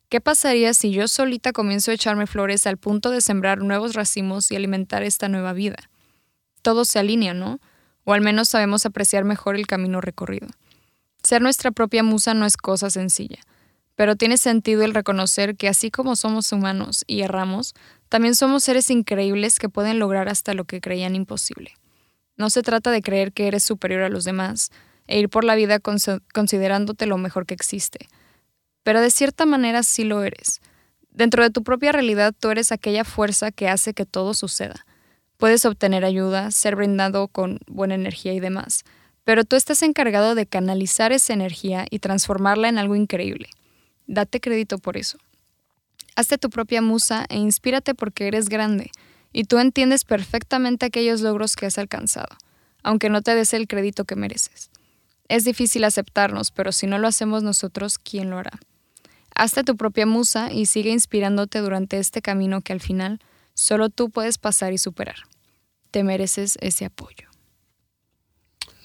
[0.09, 4.51] ¿Qué pasaría si yo solita comienzo a echarme flores al punto de sembrar nuevos racimos
[4.51, 5.77] y alimentar esta nueva vida?
[6.61, 7.61] Todo se alinea, ¿no?
[8.05, 10.47] O al menos sabemos apreciar mejor el camino recorrido.
[11.23, 13.39] Ser nuestra propia musa no es cosa sencilla,
[13.95, 17.73] pero tiene sentido el reconocer que así como somos humanos y erramos,
[18.09, 21.71] también somos seres increíbles que pueden lograr hasta lo que creían imposible.
[22.37, 24.69] No se trata de creer que eres superior a los demás
[25.07, 28.07] e ir por la vida cons- considerándote lo mejor que existe,
[28.83, 30.61] pero de cierta manera sí lo eres.
[31.09, 34.85] Dentro de tu propia realidad tú eres aquella fuerza que hace que todo suceda.
[35.37, 38.83] Puedes obtener ayuda, ser brindado con buena energía y demás,
[39.23, 43.49] pero tú estás encargado de canalizar esa energía y transformarla en algo increíble.
[44.07, 45.17] Date crédito por eso.
[46.15, 48.91] Hazte tu propia musa e inspírate porque eres grande
[49.33, 52.37] y tú entiendes perfectamente aquellos logros que has alcanzado,
[52.83, 54.69] aunque no te des el crédito que mereces.
[55.27, 58.59] Es difícil aceptarnos, pero si no lo hacemos nosotros, ¿quién lo hará?
[59.35, 63.19] Hazte tu propia musa y sigue inspirándote durante este camino que al final
[63.55, 65.15] solo tú puedes pasar y superar.
[65.89, 67.27] Te mereces ese apoyo.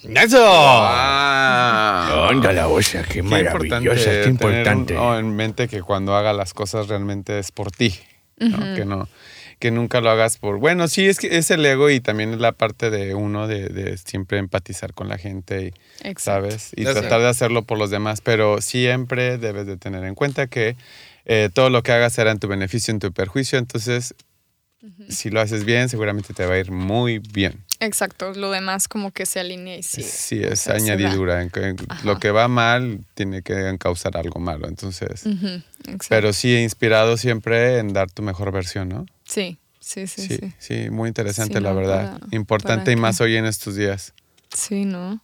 [0.03, 0.39] ¡Eso!
[0.43, 2.29] Ah.
[2.31, 4.97] Onda la osa, qué Qué maravillosa, qué tener un- importante.
[4.97, 7.95] oh, en mente que cuando haga las cosas realmente es por ti,
[8.39, 8.75] ¿no?
[8.75, 9.09] que no
[9.59, 12.41] que nunca lo hagas por bueno sí es que es el ego y también es
[12.41, 16.21] la parte de uno de, de siempre empatizar con la gente y Exacto.
[16.51, 20.47] sabes y tratar de hacerlo por los demás pero siempre debes de tener en cuenta
[20.47, 20.77] que
[21.27, 24.15] eh, todo lo que hagas será en tu beneficio en tu perjuicio entonces
[25.09, 29.11] si lo haces bien seguramente te va a ir muy bien Exacto, lo demás como
[29.11, 30.03] que se alinea y sí.
[30.03, 31.47] sí, o es sea, añadidura
[32.05, 35.25] lo que va mal tiene que causar algo malo entonces
[36.09, 39.07] pero sí inspirado siempre en dar tu mejor versión, ¿no?
[39.25, 40.53] sí, sí, sí, Sí, sí.
[40.59, 42.19] sí, muy interesante, Sí, la no, verdad.
[42.19, 44.13] para- Importante para y más hoy en estos días.
[44.55, 45.23] Sí, ¿no?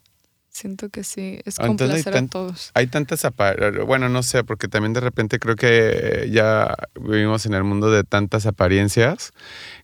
[0.57, 2.71] Siento que sí, es Ah, entonces complacer a todos.
[2.73, 3.27] Hay tantas
[3.85, 8.05] bueno, no sé, porque también de repente creo que ya vivimos en el mundo de
[8.05, 9.33] tantas apariencias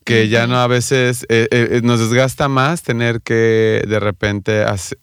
[0.04, 4.96] que ya no a veces eh, eh, nos desgasta más tener que de repente hace-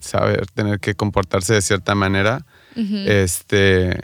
[0.00, 2.44] saber, tener que comportarse de cierta manera,
[3.06, 3.96] este,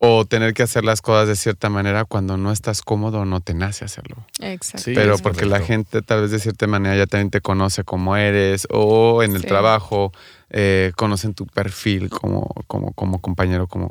[0.00, 3.40] o tener que hacer las cosas de cierta manera cuando no estás cómodo o no
[3.40, 4.24] te nace hacerlo.
[4.40, 4.84] Exacto.
[4.84, 8.16] Sí, pero porque la gente tal vez de cierta manera ya también te conoce como
[8.16, 9.48] eres o en el Sí.
[9.48, 10.12] trabajo
[10.50, 13.90] eh, conocen tu perfil como, como, como compañero, como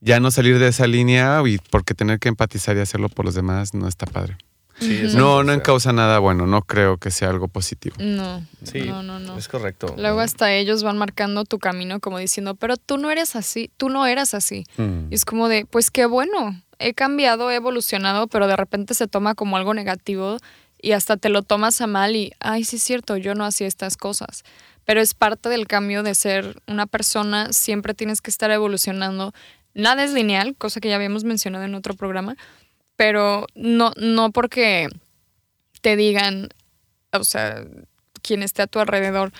[0.00, 3.34] ya no salir de esa línea y porque tener que empatizar y hacerlo por los
[3.34, 4.38] demás no está padre.
[4.80, 7.96] Sí, No, no encausa nada bueno, no creo que sea algo positivo.
[7.98, 9.36] No, Sí, no, no, no.
[9.36, 9.94] es correcto.
[9.98, 13.88] Luego hasta ellos van marcando tu camino como diciendo, pero tú no eres así, tú
[13.88, 14.64] no eras así.
[14.76, 15.10] Mm.
[15.10, 19.08] Y es como de, pues qué bueno, he cambiado, he evolucionado, pero de repente se
[19.08, 20.36] toma como algo negativo
[20.80, 23.66] y hasta te lo tomas a mal y, ay, sí es cierto, yo no hacía
[23.66, 24.44] estas cosas.
[24.84, 29.34] Pero es parte del cambio de ser una persona, siempre tienes que estar evolucionando.
[29.74, 32.36] Nada es lineal, cosa que ya habíamos mencionado en otro programa,
[32.98, 34.88] pero no, no porque
[35.82, 36.48] te digan,
[37.12, 37.64] o sea,
[38.22, 39.30] quien esté a tu alrededor,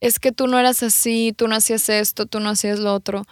[0.00, 3.24] es que tú no eras así, tú no hacías esto, tú no hacías lo otro,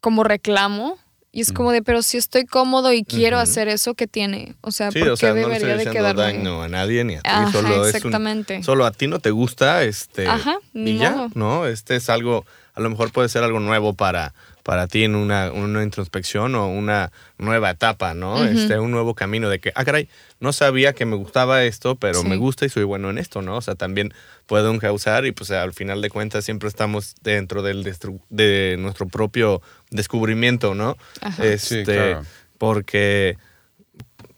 [0.00, 0.98] como reclamo.
[1.30, 4.54] Y es como de, pero si estoy cómodo y quiero hacer eso, ¿qué tiene?
[4.62, 6.22] O sea, Sí, ¿por o sea, qué no debería de diciendo quedarme?
[6.22, 8.62] daño a nadie ni a ti, Ajá, solo es un, exactamente.
[8.62, 11.28] solo a ti no te gusta, este, Ajá, ni y ya.
[11.34, 11.66] ¿no?
[11.66, 12.44] Este es algo,
[12.74, 16.68] a lo mejor puede ser algo nuevo para, para ti en una, una introspección o
[16.68, 18.44] una nueva etapa, ¿no?
[18.44, 20.08] este, un nuevo camino de que, ah, caray,
[20.40, 22.28] no sabía que me gustaba esto, pero Sí.
[22.28, 23.56] me gusta y soy bueno en esto, ¿no?
[23.56, 24.12] O sea, también
[24.46, 27.82] puedo encauzar y pues al final de cuentas siempre estamos dentro del
[28.30, 30.96] de nuestro propio descubrimiento, ¿no?
[31.20, 31.44] Ajá.
[31.44, 32.22] Este, Sí, claro.
[32.58, 33.36] porque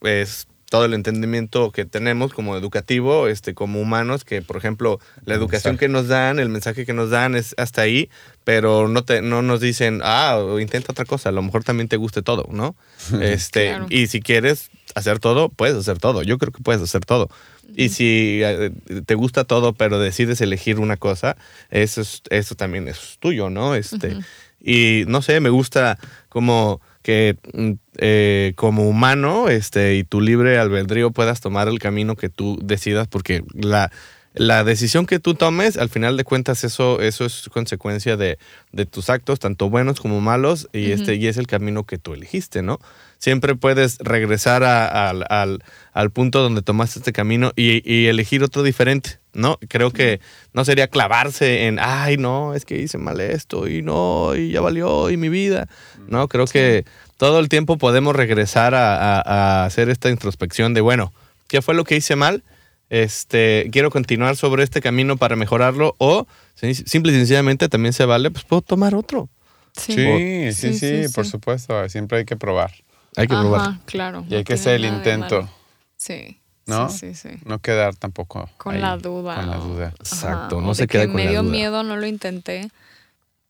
[0.03, 5.37] es todo el entendimiento que tenemos como educativo, este, como humanos, que por ejemplo, la
[5.37, 5.87] educación mensaje.
[5.87, 8.11] que nos dan, el mensaje que nos dan es hasta ahí,
[8.43, 11.97] pero no te, no nos dicen, ah, intenta otra cosa, a lo mejor también te
[11.97, 12.75] guste todo, ¿no?
[13.23, 13.87] este, Claro.
[13.89, 16.25] y si quieres hacer todo, puedes hacer todo.
[16.25, 17.29] Yo creo que puedes hacer todo.
[17.77, 18.73] Y si eh,
[19.07, 21.37] te gusta todo, pero decides elegir una cosa,
[21.71, 23.77] eso, es, eso también es tuyo, ¿no?
[23.77, 24.19] Este,
[24.61, 30.59] Y no sé, me gusta como que mm, eh, como humano este, y tu libre
[30.59, 33.93] albedrío puedas tomar el camino que tú decidas, porque la,
[34.35, 38.37] la decisión que tú tomes, al final de cuentas, eso, eso es consecuencia de,
[38.73, 42.15] de tus actos, tanto buenos como malos, y, este, y es el camino que tú
[42.15, 42.81] elegiste, ¿no?
[43.19, 48.43] Siempre puedes regresar a- al, al- al punto donde tomaste este camino y, y elegir
[48.43, 49.57] otro diferente, ¿no?
[49.69, 50.21] Creo que
[50.53, 54.61] no sería clavarse en, ay, no, es que hice mal esto y no, y ya
[54.61, 55.69] valió, y mi vida,
[56.09, 56.27] ¿no?
[56.29, 56.85] Creo que
[57.19, 59.21] todo el tiempo podemos regresar a, a-
[59.63, 61.13] a hacer esta introspección de, bueno,
[61.47, 62.43] ¿qué fue lo que hice mal?
[62.91, 68.05] Este, quiero continuar sobre este camino para mejorarlo o sim- simple y sencillamente también se
[68.05, 69.29] vale, pues puedo tomar otro.
[69.77, 69.95] Sí.
[69.95, 71.31] Sí, sí, Sí, sí, sí, por sí.
[71.33, 71.89] supuesto.
[71.89, 72.73] Siempre hay que probar.
[73.17, 73.81] Hay que Ajá, probar.
[73.87, 74.25] claro.
[74.29, 75.49] Y hay no que hacer el intento.
[75.97, 76.39] Sí.
[76.67, 76.89] ¿no?
[76.89, 77.37] Sí, sí, sí.
[77.45, 78.49] No quedar tampoco.
[78.57, 79.37] Con ahí, la duda.
[79.37, 79.95] Con la duda.
[79.99, 81.53] Exacto, ajá, no se de queda que con me la dio duda.
[81.53, 82.71] miedo, no lo intenté.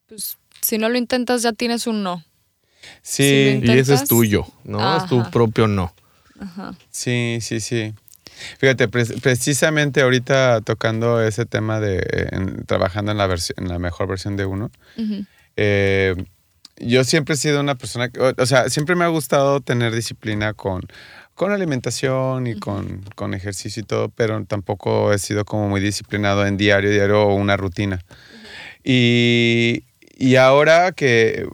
[0.08, 2.24] Pues si no lo intentas ya tienes un no.
[3.02, 4.96] Sí, Y ese es tuyo, ¿no?
[4.96, 5.94] Es tu propio no.
[6.40, 6.74] Ajá.
[6.90, 7.94] sí, sí, sí.
[8.58, 13.68] Fíjate, pre- precisamente ahorita tocando ese tema de eh, en- trabajando en la, versi- en
[13.68, 14.70] la mejor versión de uno,
[15.56, 16.14] eh,
[16.78, 19.94] yo siempre he sido una persona, que- o, o sea, siempre me ha gustado tener
[19.94, 20.82] disciplina con,
[21.34, 26.46] con alimentación y con, con ejercicio y todo, pero tampoco he sido como muy disciplinado
[26.46, 28.00] en diario, diario o una rutina.
[28.82, 29.84] Y,
[30.16, 31.46] y ahora que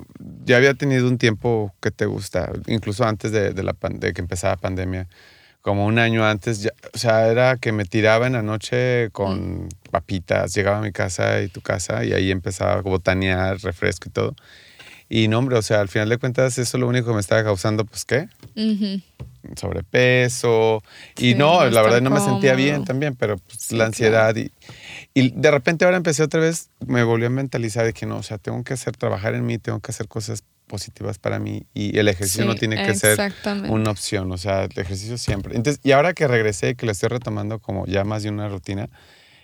[0.45, 4.21] ya había tenido un tiempo que te gusta, incluso antes de, de la de que
[4.21, 5.07] empezara la pandemia,
[5.63, 9.69] como un año antes, ya- o sea, era que me tiraba en la noche con
[9.91, 14.13] papitas, llegaba a mi casa y tu casa y ahí empezaba a botanear, refresco y
[14.13, 14.35] todo.
[15.09, 17.43] Y no, hombre, o sea, al final de cuentas eso lo único que me estaba
[17.43, 18.29] causando, pues, ¿qué?
[19.57, 20.83] Sobrepeso.
[21.17, 24.37] Y Sí, no, la verdad no me sentía bien también, pero pues, Sí, la ansiedad
[24.37, 24.51] y,
[25.15, 28.23] y de repente ahora empecé otra vez, me volvió a mentalizar de que no, o
[28.23, 31.99] sea, tengo que hacer, trabajar en mí, tengo que hacer cosas positivas para mí y
[31.99, 33.33] el ejercicio no tiene que ser
[33.69, 35.57] una opción, o sea, el ejercicio siempre.
[35.57, 38.89] Entonces, y ahora que regresé, que lo estoy retomando como ya más de una rutina,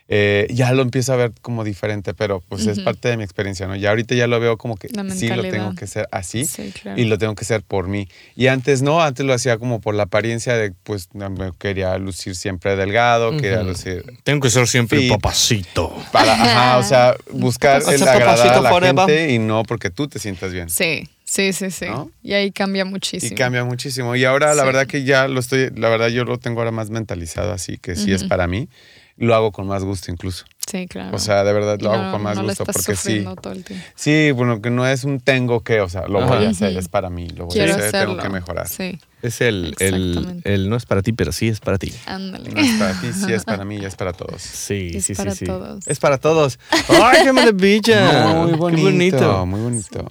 [0.09, 2.85] eh, ya lo empiezo a ver como diferente, pero pues es Ujú.
[2.85, 3.75] parte de mi experiencia, ¿no?
[3.75, 7.01] Ya ahorita ya lo veo como que sí lo tengo que hacer así Sí, claro.
[7.01, 8.09] y lo tengo que hacer por mí.
[8.37, 12.37] Y antes no, antes lo hacía como por la apariencia de, pues, me quería lucir
[12.37, 13.71] siempre delgado, quería Ujú.
[13.71, 14.05] lucir...
[14.23, 15.11] Tengo que ser siempre Fit.
[15.11, 15.93] papacito.
[16.13, 19.07] Para, ajá, o sea, buscar el agradar a la forever.
[19.07, 20.71] gente y no porque tú te sientas bien.
[20.71, 21.87] Sí, sí, sí, sí.
[21.87, 22.13] ¿No?
[22.23, 23.33] Y ahí cambia muchísimo.
[23.33, 24.15] Y cambia muchísimo.
[24.15, 24.67] Y ahora la Sí.
[24.67, 27.97] verdad que ya lo estoy, la verdad yo lo tengo ahora más mentalizado así, que
[27.97, 28.29] si es Ujú.
[28.29, 28.69] para mí,
[29.17, 30.45] lo hago con más gusto incluso.
[30.71, 31.15] Sí, claro.
[31.15, 33.25] O sea, de verdad lo hago no- con más no gusto estás porque sí.
[33.41, 33.85] todo el tiempo.
[33.95, 36.35] Sí, bueno, que no es un tengo que, o sea, lo Ajá.
[36.37, 38.15] voy a hacer, es para mí, lo voy Quiero a hacer, hacerlo.
[38.17, 38.69] tengo que mejorar.
[38.69, 40.55] Sí, Es el, el, Exactamente.
[40.55, 41.93] el no es para ti, pero sí es para ti.
[42.07, 42.51] ándale.
[42.51, 44.43] No es para ti, sí es para mí, ya es para todos.
[44.43, 45.45] Sí, Es sí, para sí, sí.
[45.47, 45.87] todos.
[45.87, 46.59] Es para todos.
[46.89, 48.35] ¡Ay, qué maravilla!
[48.35, 49.47] muy Qué bonito, bonito.
[49.47, 50.05] muy bonito.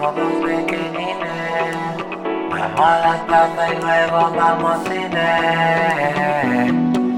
[0.00, 1.76] Como pequeñines.
[2.50, 5.26] Vamos a la plaza y luego vamos al cine.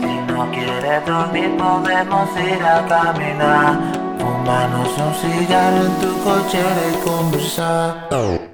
[0.01, 3.79] Si no quieres dormir podemos ir a caminar.
[4.19, 8.52] Fumarnos un cigarro en tu cochera y conversar.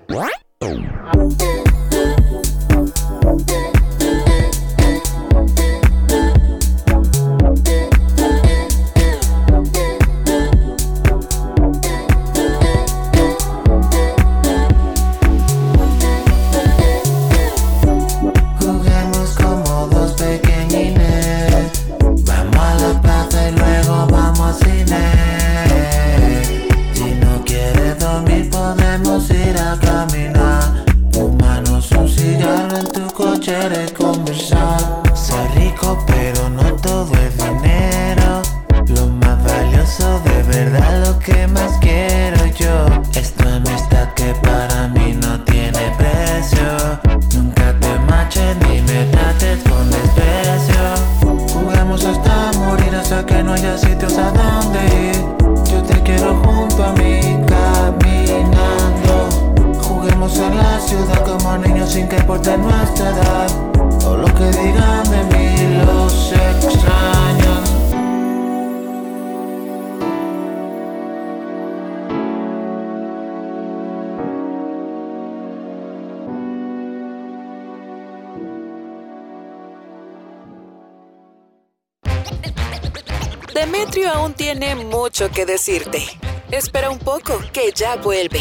[85.47, 86.03] Decirte.
[86.51, 88.41] Espera un poco, que ya vuelve.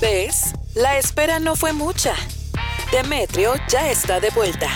[0.00, 0.54] ¿Ves?
[0.74, 2.14] La espera no fue mucha.
[2.92, 4.68] Demetrio ya está de vuelta.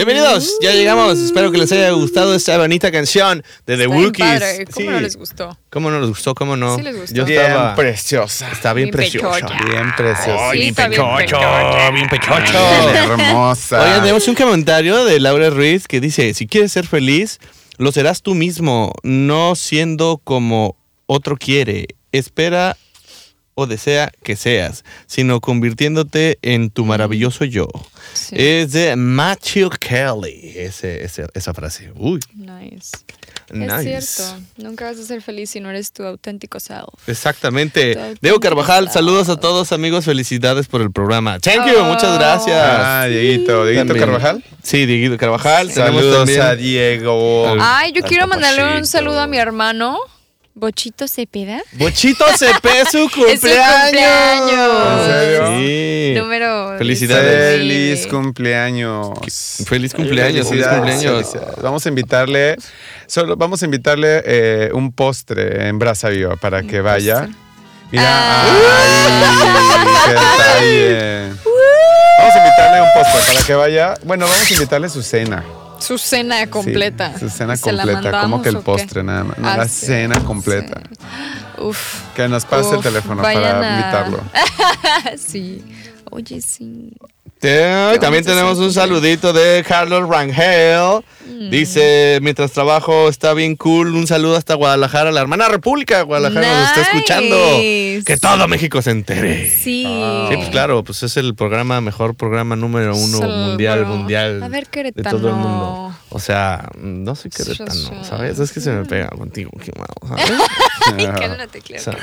[0.00, 1.18] Bienvenidos, ya llegamos.
[1.18, 4.64] Espero que les haya gustado esta bonita canción de The Wookiees.
[4.72, 4.86] ¿Cómo Sí.
[4.94, 5.58] no les gustó?
[5.68, 6.34] ¿Cómo no les gustó?
[6.34, 6.76] ¿Cómo no?
[6.76, 7.14] Sí les gustó.
[7.14, 8.50] Yo Bien estaba preciosa.
[8.50, 9.46] Está bien, Bien preciosa.
[9.68, 10.52] Bien preciosa.
[10.52, 11.38] Sí, bien pechocho,
[11.92, 12.88] bien pechocho.
[12.94, 13.82] Hermosa.
[13.82, 17.38] Oye, tenemos un comentario de Laura Ruiz que dice, si quieres ser feliz,
[17.76, 21.88] lo serás tú mismo, no siendo como otro quiere.
[22.10, 22.78] Espera
[23.54, 27.68] o desea que seas, sino convirtiéndote en tu maravilloso yo.
[28.14, 28.34] Sí.
[28.38, 31.92] Es de Matthew Kelly, ese, ese- esa frase.
[31.96, 32.90] Uy, Nice.
[33.52, 33.94] nice.
[33.96, 34.42] Es cierto.
[34.56, 36.88] Nunca vas a ser feliz si no eres tu auténtico self.
[37.06, 38.16] Exactamente.
[38.22, 41.38] Diego Carvajal, saludos a todos amigos, felicidades por el programa.
[41.38, 41.84] Thank you, Oh.
[41.84, 42.56] muchas gracias.
[42.58, 43.64] Ah, Dieguito.
[43.66, 44.06] Dieguito También.
[44.06, 44.44] Carvajal.
[44.62, 45.70] Sí, Dieguito Carvajal.
[45.70, 47.56] Saludos también- a Diego.
[47.60, 49.98] Ay, yo quiero mandarle un saludo a mi hermano.
[50.60, 51.62] Bochito Cepeda.
[51.72, 53.40] Bochito Cepé, su cumpleaños.
[53.40, 54.98] cumpleaños.
[54.98, 55.46] ¿En serio?
[55.58, 56.14] Sí.
[56.20, 56.78] Número.
[56.78, 57.56] Felicidades.
[57.58, 59.08] Feliz cumpleaños.
[59.66, 61.26] Feliz cumpleaños, feliz cumpleaños.
[61.32, 61.62] felicidades.
[61.62, 62.56] Vamos a invitarle,
[63.06, 67.28] solo vamos a invitarle eh, un postre en Brasa Viva para que vaya.
[67.90, 68.44] Mira, Ah.
[68.84, 71.40] ay, qué detalle.
[72.20, 73.94] Vamos a invitarle un postre para que vaya.
[74.04, 75.42] Bueno, vamos a invitarle su cena.
[75.90, 77.18] Su cena Sí, completa.
[77.18, 79.38] su cena ¿Se la completa, como que el postre nada más.
[79.38, 80.80] No, Ah, la sí, cena completa.
[80.88, 81.60] sí.
[81.62, 82.14] Uf.
[82.14, 84.22] Que nos pase el teléfono para a- invitarlo.
[85.18, 85.64] sí.
[86.12, 86.92] Oye, sí.
[87.40, 91.02] También tenemos un saludito de Carlos Rangel.
[91.26, 91.50] Mm.
[91.50, 96.60] Dice, mientras trabajo está bien cool, un saludo hasta Guadalajara, la hermana república de Guadalajara
[96.60, 97.36] nos está escuchando.
[97.58, 98.02] Nice.
[98.04, 99.48] Que todo México se entere.
[99.48, 99.84] Sí.
[99.84, 104.42] Sí, pues claro, pues es el programa, mejor programa número uno mundial, bueno, mundial.
[104.42, 105.94] a ver, de todo el mundo.
[106.10, 108.04] O sea, no soy queretano.
[108.04, 108.38] ¿sabes?
[108.38, 109.50] Es que se me pega contigo,
[110.06, 110.24] ¿sabes?
[110.96, 111.80] Ay, cálmate, claro.
[111.80, 111.98] O sea,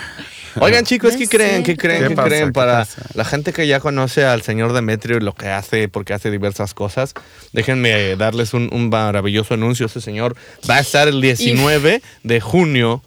[0.59, 1.63] Oigan, chicos, ¿qué creen?
[1.63, 2.03] ¿Qué creen?
[2.03, 2.27] ¿Qué ¿Qué, pasa?
[2.29, 2.45] creen?
[2.47, 3.03] ¿Qué Para pasa?
[3.13, 6.73] la gente que ya conoce al señor Demetrio y lo que hace, porque hace diversas
[6.73, 7.13] cosas,
[7.53, 9.85] déjenme darles un, un maravilloso anuncio.
[9.85, 10.35] Ese señor
[10.69, 13.03] va a estar el 19 de junio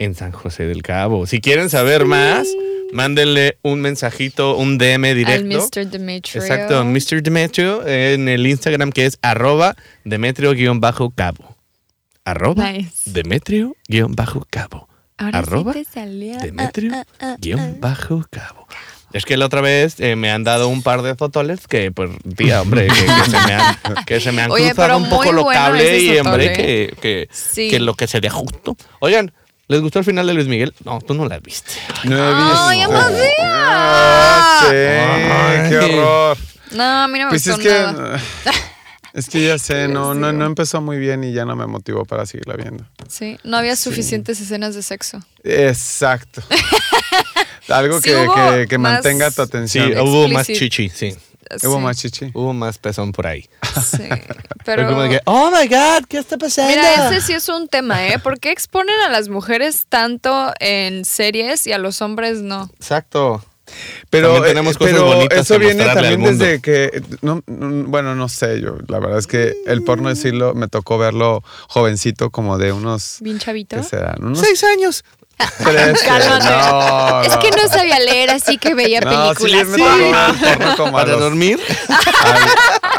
[0.00, 1.26] en San José del Cabo.
[1.26, 2.48] Si quieren saber más,
[2.92, 5.68] mándenle un mensajito, un DM Al directo.
[5.68, 5.86] Mr.
[5.86, 6.42] Demetrio.
[6.42, 7.22] Exacto, Mr.
[7.22, 11.49] Demetrio en el Instagram que es arroba Demetrio-cabo.
[12.24, 13.10] Arroba Nice.
[13.10, 14.88] Demetrio-cabo.
[15.18, 15.84] Ahora arroba sí
[17.30, 18.66] Demetrio-cabo.
[19.12, 22.10] Es que la otra vez eh, me han dado un par de fotoles que, pues,
[22.36, 25.24] tía, hombre, que, que se me han, que se me han Oye, cruzado un poco
[25.24, 27.68] muy lo bueno cable ese y, hombre, que, que, Sí.
[27.70, 28.76] que lo que se de justo.
[29.00, 29.32] Oigan,
[29.66, 30.72] ¿les gustó el final de Luis Miguel?
[30.84, 31.72] No, tú no la viste.
[32.04, 32.66] No he visto.
[32.68, 33.24] ¡Ay, emoción!
[33.42, 35.70] Ah, sí, Ay.
[35.70, 36.38] qué horror.
[36.70, 37.72] No, a mí no me Pues gustó es que.
[37.82, 38.20] nada.
[39.12, 42.04] Es que ya sé, no, no, no empezó muy bien y ya no me motivó
[42.04, 42.84] para seguirla viendo.
[43.08, 45.20] Sí, no había suficientes escenas de sexo.
[45.42, 46.42] Exacto.
[47.68, 49.98] Algo Sí que, que, mantenga tu Sí, atención.
[50.00, 51.16] hubo más chichi, sí.
[51.64, 52.30] Hubo Sí, más chichi.
[52.34, 53.48] Hubo más pezón por ahí.
[53.84, 54.08] Sí,
[54.64, 54.86] pero...
[54.88, 56.70] como de que, oh my god, ¿qué está pasando?
[56.70, 58.18] Mira, ese sí es un tema, ¿eh?
[58.18, 62.70] ¿Por qué exponen a las mujeres tanto en series y a los hombres no?
[62.76, 63.44] Exacto.
[64.10, 66.44] Pero, También tenemos eh, cosas pero bonitas eso que viene también mundo.
[66.44, 70.54] desde que, no, no, bueno, no sé, yo, la verdad es que el porno decirlo,
[70.54, 73.76] me tocó verlo jovencito, como de unos, ¿Bien chavito?
[73.76, 74.22] ¿qué serán?
[74.24, 75.04] Unos Seis años.
[75.40, 79.68] No, Es que no sabía leer, así que veía sí, películas.
[80.78, 81.58] a Para dormir.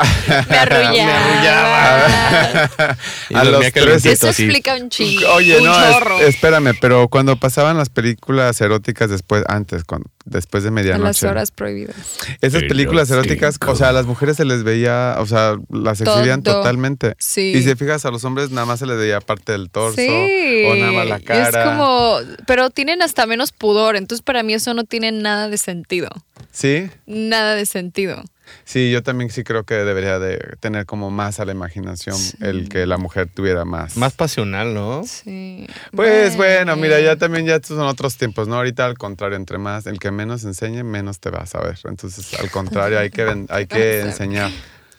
[0.49, 0.93] Me arrullaba.
[0.93, 2.97] Me arrullaba.
[3.29, 4.43] Y A los tres- Eso así.
[4.43, 5.27] explica un chingo.
[5.33, 6.19] Oye, un no, es- chorro.
[6.19, 11.27] espérame, pero cuando pasaban las películas eróticas después, antes, cuando, después de a las medianoche.
[11.27, 11.95] horas prohibidas.
[12.41, 16.43] Esas películas eróticas, o sea, a las mujeres se les veía, o sea, las exhibían
[16.43, 16.57] Todo.
[16.57, 17.15] totalmente.
[17.19, 17.53] Sí.
[17.55, 20.63] Y si fijas a los hombres, nada más se les veía parte del torso Sí.
[20.67, 21.49] o nada más la Y cara.
[21.63, 25.57] Es como, pero tienen hasta menos pudor, entonces para mí eso no tiene nada de
[25.57, 26.09] sentido.
[26.51, 28.23] Sí, Nada de sentido.
[28.63, 32.69] Sí, yo también sí creo que debería de tener como más a la imaginación el
[32.69, 33.97] que la mujer tuviera más.
[33.97, 35.03] Más pasional, ¿no?
[35.05, 35.67] Sí.
[35.95, 38.55] Pues bueno, mira, ya también ya estos son otros tiempos, ¿no?
[38.55, 41.77] Ahorita al contrario, entre más, el que menos enseñe, menos te vas a ver.
[41.85, 44.51] Entonces, al contrario, hay que, hay que enseñar.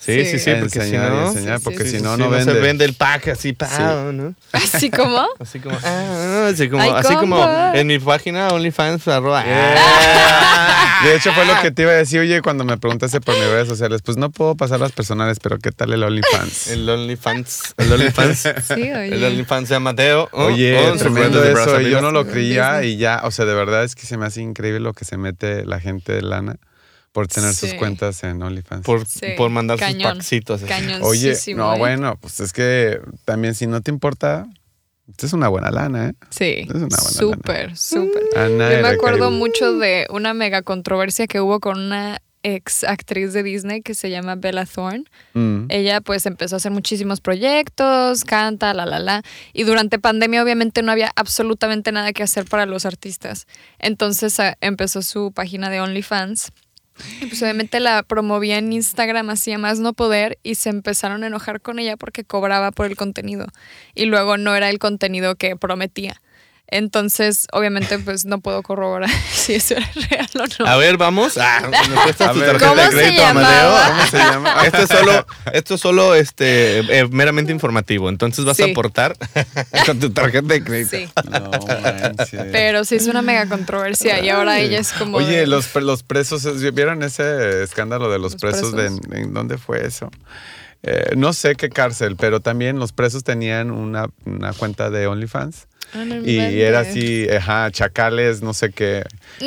[0.04, 0.50] Sí, sí, Sí.
[0.58, 1.28] porque si no...
[1.28, 2.52] enseñar, Sí, porque sí, si sí, no, sí, no vende.
[2.52, 3.82] se vende el pack así, pa, Sí.
[4.12, 4.34] ¿no?
[4.52, 5.24] Así como.
[5.38, 7.72] Así como, ah, así como, Ay, así como compa.
[7.78, 9.74] en mi página OnlyFans, arroba, Eh,
[11.04, 13.44] De hecho, fue lo que te iba a decir, oye, cuando me preguntaste por mis
[13.46, 16.66] redes sociales, pues no puedo pasar las personales, pero ¿qué tal el OnlyFans?
[16.70, 19.06] el OnlyFans, el OnlyFans, Sí, oye.
[19.14, 20.28] el OnlyFans de Mateo.
[20.32, 23.84] Oh, Oye, oh, tremendo eso, yo no lo creía y ya, o sea, de verdad
[23.84, 26.56] es que se me hace increíble lo que se mete la gente de lana
[27.12, 28.84] por tener sus cuentas en OnlyFans.
[28.84, 30.62] Por, Sí, por mandar cañón, sus.
[30.62, 31.78] Cañoncísimo, Oye, no, ¿eh?
[31.78, 34.46] bueno, pues es que también si no te importa,
[35.08, 36.12] esto es una buena lana, ¿eh?
[36.30, 36.64] Sí.
[36.66, 38.22] Es una buena Súper, súper.
[38.38, 42.82] A nadie Yo me acuerdo mucho de una mega controversia que hubo con una ex
[42.82, 45.04] actriz de Disney que se llama Bella Thorne.
[45.34, 45.66] Mm.
[45.68, 49.22] Ella pues empezó a hacer muchísimos proyectos, canta, la, la, la.
[49.52, 53.46] Y durante pandemia obviamente no había absolutamente nada que hacer para los artistas.
[53.78, 56.52] Entonces a- empezó su página de OnlyFans.
[57.20, 61.60] Pues obviamente la promovía en Instagram hacía más no poder y se empezaron a enojar
[61.60, 63.46] con ella porque cobraba por el contenido.
[63.94, 66.20] Y luego no era el contenido que prometía.
[66.72, 70.66] Entonces, obviamente, pues no puedo corroborar si eso era real o no.
[70.68, 71.36] A ver, vamos.
[71.38, 73.24] Ah, ¿Me prestas A tu tarjeta ¿cómo de se crédito?
[73.26, 73.74] Amadeo?
[73.88, 74.56] ¿Cómo se llama?
[74.66, 78.08] Esto es solo, esto es solo este, eh, meramente informativo.
[78.08, 78.70] Entonces vas a Sí.
[78.70, 79.16] aportar
[79.86, 80.96] con tu tarjeta de crédito.
[80.96, 81.08] Sí.
[81.30, 82.40] No manches.
[82.52, 85.18] Pero sí es una mega controversia y ahora ella es como.
[85.18, 88.72] Oye, de- los, pre- los presos, ¿vieron ese escándalo de los, ¿Los presos?
[88.72, 89.00] De, presos?
[89.12, 90.10] ¿En dónde fue eso?
[90.84, 95.66] Eh, no sé qué cárcel, pero también los presos tenían una, una cuenta de OnlyFans.
[95.94, 99.04] Ah, no Y era así, ajá, chacales, no sé qué.
[99.40, 99.46] No.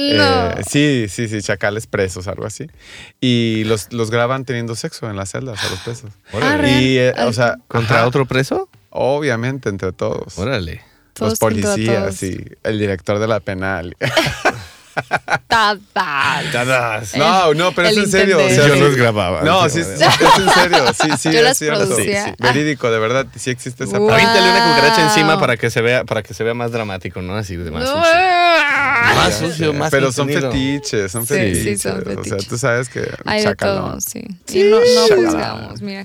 [0.51, 2.67] Eh, sí, sí, sí, chacales presos, algo así.
[3.19, 6.11] Y los, los graban teniendo sexo en las celdas a los presos.
[6.33, 6.81] Ah, real.
[6.81, 8.69] Y, eh, o sea, ¿Contra ajá, otro preso?
[8.91, 10.37] Obviamente, entre todos.
[10.37, 10.81] Órale.
[11.13, 12.23] Todos los policías todos.
[12.23, 13.95] y el director de la penal.
[15.47, 16.41] Ta, ta.
[17.17, 18.37] No, no, pero el es en serio.
[18.37, 18.67] o sea.
[18.67, 19.41] Yo los grababa.
[19.41, 20.85] No, sí, es, es en serio.
[20.93, 21.95] Sí, sí, Yo es cierto.
[21.95, 24.09] Sí, verídico, de verdad, sí existe esa Guau.
[24.09, 24.25] parte.
[24.25, 25.09] Avíntale una cucaracha Wow.
[25.09, 27.35] encima para que se vea, para que se vea más dramático, ¿no?
[27.35, 27.83] Así de más.
[27.83, 28.01] No.
[29.13, 31.63] Más sucio, más Pero son fetiches, son Sí, fetiches.
[31.63, 32.47] sí, son O sea, fetiches.
[32.47, 33.07] tú sabes que.
[33.25, 34.23] Hay de todo, sí.
[34.53, 36.03] Y no, no juzgamos, mira.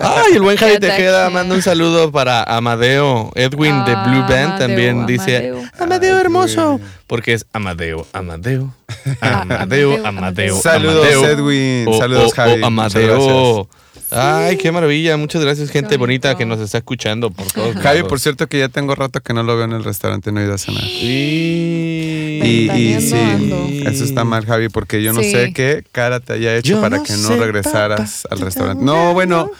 [0.00, 3.30] Ay, el buen Javi Tejeda manda un saludo para Amadeo.
[3.34, 5.70] Edwin de Blue Ah, Band también Amadeo, dice: Amadeo.
[5.78, 6.80] Amadeo hermoso.
[7.06, 8.74] Porque es Amadeo, Amadeo,
[9.20, 10.60] Amadeo, Amadeo.
[10.60, 11.26] Saludos, Amadeo.
[11.28, 11.84] Edwin.
[11.88, 12.62] O- Saludos, Javi.
[12.62, 13.68] Amadeo.
[14.10, 15.16] Ay, qué maravilla.
[15.16, 18.68] Muchas gracias, gente bonita que nos está escuchando por todos Javi, por cierto, que ya
[18.68, 20.84] tengo rato que no lo veo en el restaurante, no he ido a cenar.
[20.84, 21.95] Y...
[22.42, 23.16] Y, y sí,
[23.86, 25.30] eso está mal, Javi, porque yo no Sí.
[25.30, 28.38] sé qué cara te haya hecho Yo para no que no sé, regresaras papá, al
[28.40, 28.84] te restaurante.
[28.84, 29.50] No, bueno,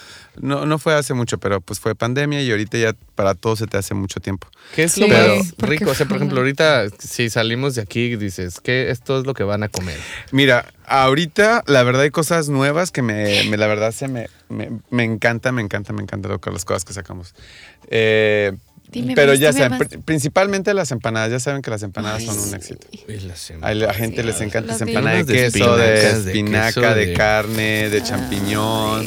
[0.40, 3.66] no, no fue hace mucho, pero pues fue pandemia y ahorita ya para todo se
[3.66, 4.48] te hace mucho tiempo.
[4.74, 5.90] ¿Qué es Sí, lo más rico?
[5.90, 9.44] O sea, por ejemplo, ahorita si salimos de aquí dices que esto es lo que
[9.44, 9.98] van a comer.
[10.32, 14.70] Mira, ahorita la verdad hay cosas nuevas que me, me- la verdad se me, me,
[14.90, 17.34] me encanta, me encanta, me encanta lo que las cosas que sacamos.
[17.88, 18.52] Eh,
[19.02, 19.88] Dime pero más, ya dime saben, más.
[20.04, 22.86] principalmente las empanadas, ya saben que las empanadas son un éxito.
[23.62, 24.90] A la gente les encanta Las esa vi.
[24.92, 29.06] empanada de Unas de queso, de espinaca, queso, de, de- carne, de champiñón.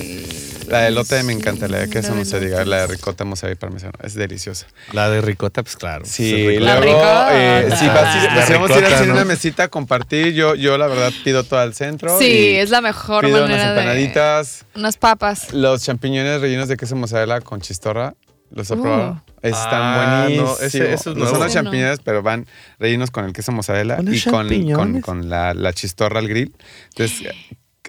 [0.67, 3.53] La de elote me encanta, la de queso no se diga, la de ricota, mozzarella
[3.55, 3.93] y parmesano.
[4.03, 4.67] Es deliciosa.
[4.93, 6.05] La de ricota, pues claro.
[6.05, 7.29] Sí, luego, ricota.
[7.61, 11.11] eh, si, vas, si vamos a ir una mesita a compartir, yo, yo la verdad
[11.23, 12.19] pido todo al centro.
[12.19, 13.79] Sí, y es la mejor pido unas manera de...
[13.79, 15.51] empanaditas, Unas papas.
[15.53, 18.13] los champiñones rellenos de queso mozzarella con chistorra.
[18.51, 18.81] ¿Los he Uh.
[18.81, 19.23] probado?
[19.41, 20.61] Están Ah, no, buenísimos.
[20.61, 22.45] ese- no son los champiñones, pero van
[22.79, 26.53] rellenos con el queso mozzarella ¿Unos y con, con, la, la chistorra al grill.
[26.89, 27.27] Entonces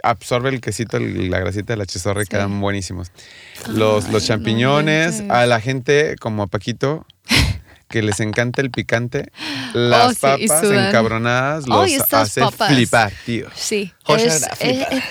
[0.02, 2.30] absorbe el quesito la grasita de la chistorra y Sí.
[2.30, 3.10] quedan buenísimos.
[3.68, 7.06] Los, Ay, los champiñones, a la gente como a Paquito,
[7.90, 9.30] que les encanta el picante,
[9.74, 12.72] las Oh, sí, papas encabronadas los hace papas.
[12.72, 13.48] flipar, tío.
[13.54, 14.46] Sí, es,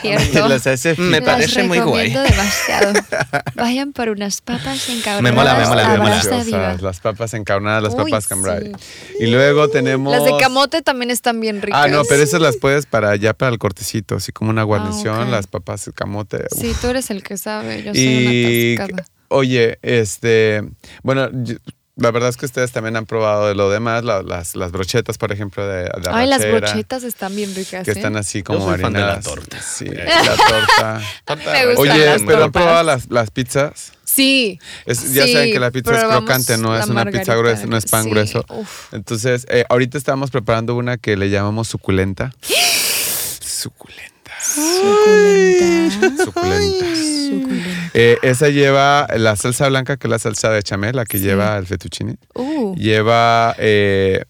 [0.01, 0.47] cierto.
[0.49, 2.11] Los hace Me parece muy guay.
[2.11, 2.93] demasiado.
[3.55, 6.77] Vayan por unas papas encabronadas Me mola, me mola, me mola.
[6.81, 8.29] Las papas encarnadas, las Uy, papas sí.
[8.29, 8.71] cambrai.
[9.19, 10.11] Y luego tenemos...
[10.13, 11.81] Las de camote también están bien ricas.
[11.83, 15.15] Ah, no, pero esas las puedes para ya para el cortecito, así como una guarnición,
[15.27, 16.37] Ah, las papas de camote.
[16.51, 16.59] uf.
[16.61, 17.83] Sí, tú eres el que sabe.
[17.83, 19.07] Yo soy y una atascada.
[19.29, 20.63] oye, este,
[21.03, 21.55] bueno, yo-
[21.99, 25.17] la verdad es que ustedes también han probado de lo demás, la- las, las brochetas,
[25.17, 27.83] por ejemplo, de, de Ay, las brochetas están bien ricas.
[27.85, 27.93] que ¿eh?
[27.95, 29.61] están así como soy fan de la torta.
[29.61, 31.01] Sí, la torta.
[31.35, 33.91] Me gustan Oye, las pero han probado las, las pizzas.
[34.05, 34.59] Sí.
[34.85, 37.77] Es- ya Sí, saben que la pizza es crocante, no es una pizza gruesa, no
[37.77, 38.43] es pan Sí, grueso.
[38.49, 38.91] uf.
[38.93, 42.31] Entonces, eh, ahorita estamos preparando una que le llamamos suculenta.
[43.41, 44.18] Suculenta.
[44.55, 46.23] Suculenta.
[46.23, 46.85] Suculenta.
[46.95, 47.65] Suculenta.
[47.93, 51.23] Eh, esa lleva la salsa blanca, que es la salsa de chamel, la que Sí.
[51.25, 52.15] lleva el fettuccine.
[52.35, 54.23] Uh, Lleva eh,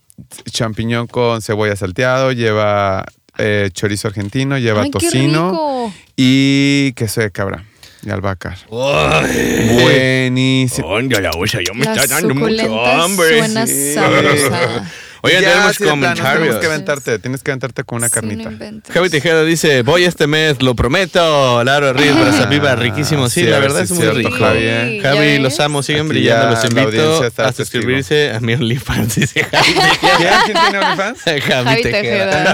[0.51, 3.05] champiñón con cebolla salteado, lleva
[3.37, 7.63] eh, chorizo argentino, lleva ay, tocino y queso de cabra
[8.05, 8.57] y albahaca.
[8.71, 9.77] Ay.
[9.81, 10.99] Buenísimo.
[10.99, 13.37] La olla, ya me está dando mucho hambre.
[13.39, 13.93] suena Sí.
[13.93, 14.89] sabrosa.
[15.21, 16.37] Oigan, Ya, tenemos sí, comentarios.
[16.41, 18.49] Tienes que aventarte, tienes que aventarte con una Sí, carnita.
[18.49, 18.81] no.
[18.93, 21.63] Javi Tejeda dice, voy este mes, lo prometo.
[21.63, 23.29] Laro Ríos, brasa viva, riquísimo.
[23.29, 24.31] Sí, la ver verdad es muy cierto, rico.
[24.31, 24.99] Javi, ¿eh?
[25.03, 26.55] ¿ya Javi, los amo, siguen Aquí brillando.
[26.55, 30.41] ya Los invito a suscribirse a mi OnlyFans, dice Javi ¿Quién, Tejeda.
[30.45, 31.19] ¿Quién tiene OnlyFans?
[31.43, 32.51] Javi Tejeda.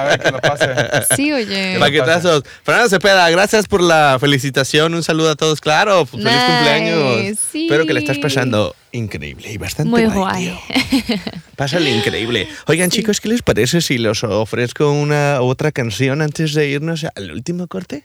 [0.00, 0.66] A ver, que lo pase.
[1.16, 1.76] Sí, oye.
[1.78, 2.44] Paquetazos.
[2.64, 4.94] Fernando Cepeda, gracias por la felicitación.
[4.94, 5.60] Un saludo a todos.
[5.60, 7.38] Claro, feliz Nice, cumpleaños.
[7.50, 7.64] sí.
[7.66, 10.58] Espero que le estás pasando increíble y bastante Muy guay.
[11.56, 12.48] Pásale increíble.
[12.66, 17.30] Oigan, chicos, ¿qué les parece si los ofrezco una otra canción antes de irnos al
[17.32, 18.04] último corte?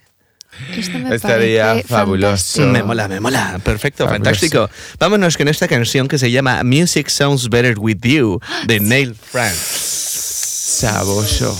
[0.75, 2.27] Esto me Estaría fabuloso.
[2.35, 2.67] fantástico.
[2.67, 3.59] Me mola, me mola.
[3.63, 4.23] Perfecto, Fabuloso.
[4.25, 4.69] fantástico.
[4.99, 9.59] Vámonos con esta canción que se llama Music Sounds Better With You de Neil France.
[10.79, 11.55] Saboso.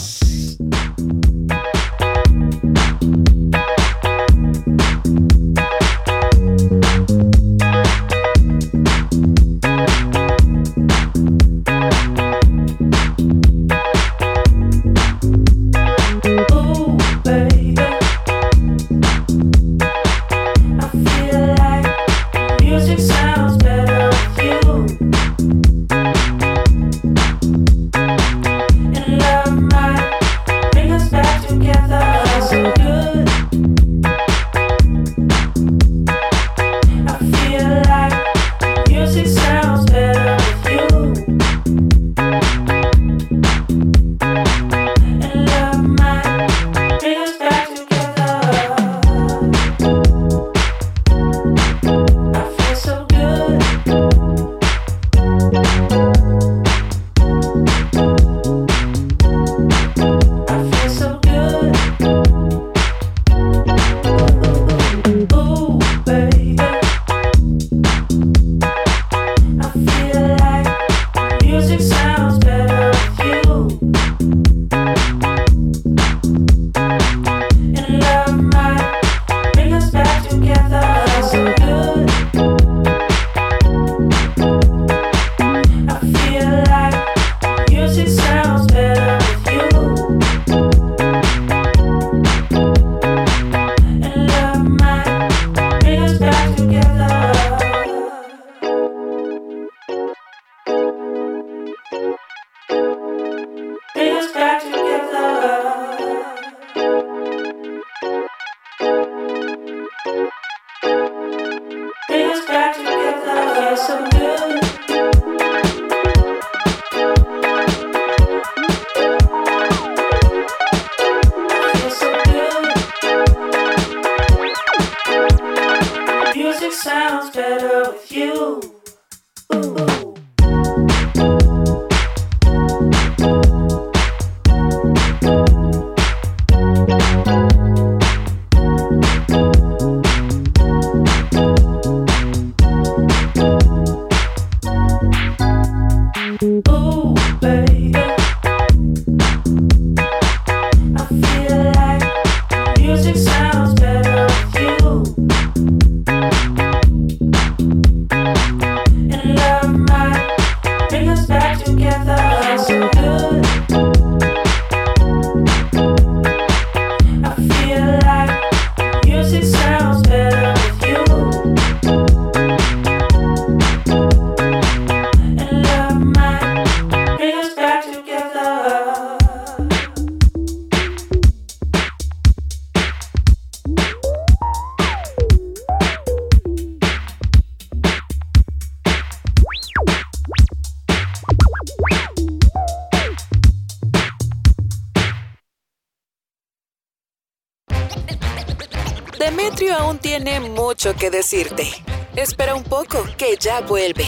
[201.10, 201.70] Decirte.
[202.16, 204.06] Espera un poco, que ya vuelve.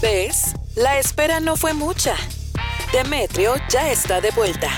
[0.00, 0.54] ¿Ves?
[0.74, 2.14] La espera no fue mucha.
[2.92, 4.70] Demetrio ya está de vuelta.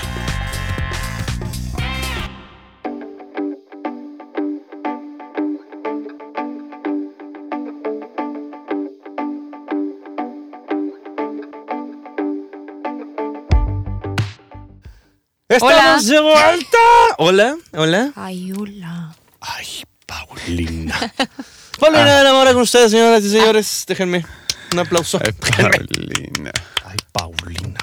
[15.49, 16.77] ¡Estamos de vuelta!
[17.17, 18.11] Hola, hola.
[18.15, 19.15] Ay, hola.
[19.41, 19.65] Ay,
[20.05, 20.95] Paulina.
[21.79, 23.83] Paulina de la Mora con ustedes, señoras y señores.
[23.87, 24.23] Déjenme
[24.71, 25.19] un aplauso.
[25.25, 26.51] Ay, Paulina.
[26.85, 27.79] Ay, Paulina.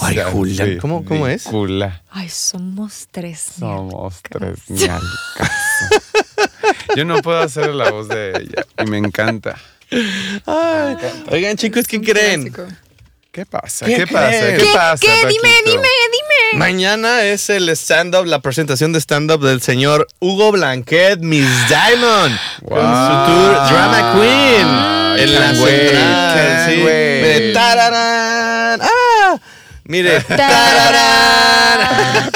[0.00, 0.78] Ay, Julián.
[0.80, 1.46] ¿Cómo, ¿Cómo es?
[2.10, 3.42] Ay, somos tres.
[3.58, 4.58] Somos tres.
[6.94, 9.56] Yo no puedo hacer la voz de ella y me encanta.
[10.44, 10.96] Ay,
[11.30, 12.50] Oigan, chicos, ¿qué creen?
[12.50, 12.76] Clásico.
[13.32, 13.86] ¿Qué pasa?
[13.86, 14.30] ¿Qué ¿Qué, pasa?
[14.30, 15.00] ¿Qué, ¿Qué- pasa?
[15.00, 15.26] ¿Qué?
[15.26, 16.58] Dime, dime, dime.
[16.58, 22.78] Mañana es el stand-up, la presentación de stand-up del señor Hugo Blanquet, Miss Diamond, con
[22.78, 23.26] su Wow.
[23.26, 26.66] tour Drama Queen en la central.
[26.68, 27.52] sí.
[27.54, 28.80] tararán.
[28.82, 28.88] ¡Ah!
[29.84, 32.30] Mire, tararán.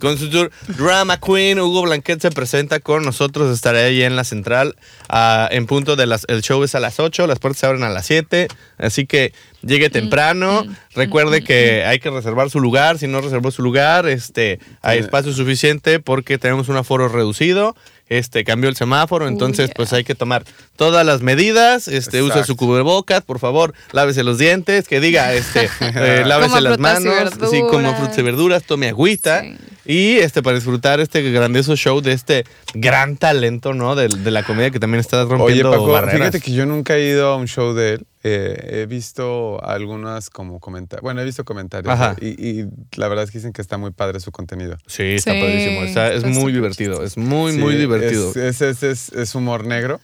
[0.00, 3.52] con su tour Drama Queen, Hugo Blanquet se presenta con nosotros.
[3.54, 4.76] Estaré ahí en la central
[5.08, 6.24] ah, en punto de las.
[6.28, 8.48] El show es a las 8, las puertas se abren a las 7.
[8.78, 10.64] Así que llegue temprano.
[10.94, 12.98] Recuerde que hay que reservar su lugar.
[12.98, 15.04] Si no reservó su lugar, este, hay Sí.
[15.04, 17.76] espacio suficiente porque tenemos un aforo reducido.
[18.10, 19.74] Este, cambió el semáforo, entonces yeah.
[19.74, 20.44] pues hay que tomar
[20.76, 22.46] todas las medidas, este, use Exacto.
[22.48, 27.14] su cubrebocas, por favor, lávese los dientes, que diga, este, eh, lávese las manos,
[27.50, 27.98] sí, como verduras.
[27.98, 29.56] frutas y verduras, tome agüita Sí.
[29.92, 33.94] Y este, para disfrutar este grandioso show de este gran talento, ¿no?
[33.96, 36.14] De, de la comedia que también está Oye, rompiendo Paco, barreras.
[36.16, 38.06] fíjate que yo nunca he ido a un show de él.
[38.22, 41.02] Eh, he visto algunas como comentarios.
[41.02, 41.92] Bueno, he visto comentarios.
[41.92, 42.16] Ajá.
[42.20, 42.28] Y,
[42.60, 42.66] y
[42.96, 44.76] la verdad es que dicen que está muy padre su contenido.
[44.86, 45.82] Sí, está Sí, padrísimo.
[45.84, 47.02] Está, es muy divertido.
[47.02, 48.28] Es muy, Sí, muy divertido.
[48.30, 50.00] Es, es, es, es- es humor negro,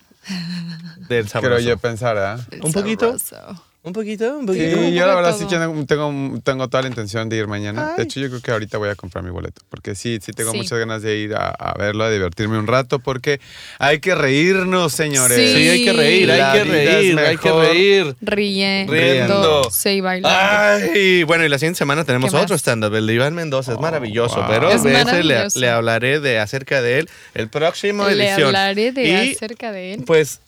[1.09, 1.61] Del creo sabroso.
[1.68, 2.39] yo pensar, ¿ah?
[2.62, 3.18] ¿Un poquito?
[3.18, 3.62] Sabroso.
[3.87, 4.80] Un poquito, un Sí, poquito.
[4.80, 5.84] un yo la verdad sí todo.
[5.87, 7.91] tengo, tengo, toda la intención de ir mañana.
[7.91, 7.99] Ay.
[7.99, 9.62] De hecho, yo creo que ahorita voy a comprar mi boleto.
[9.68, 10.57] Porque sí, sí tengo Sí.
[10.59, 12.99] muchas ganas de ir a, a verlo, a divertirme un rato.
[12.99, 13.41] Porque
[13.78, 15.39] hay que reírnos, señores.
[15.39, 15.47] Sí.
[15.55, 18.16] Sí, hay que reír, La hay que reír, hay que reír.
[18.20, 18.87] Ríe.
[18.89, 19.70] Riendo.
[19.70, 20.37] Sí, y bailando.
[20.37, 23.82] Ay, bueno, y la siguiente semana tenemos otro stand-up, el de Iván Mendoza, es Oh,
[23.82, 24.47] maravilloso, wow.
[24.49, 25.61] pero Es le, maravilloso.
[25.61, 28.49] le hablaré de acerca de él el próximo Le edición.
[28.49, 30.03] hablaré de Y, acerca de él.
[30.05, 30.41] Pues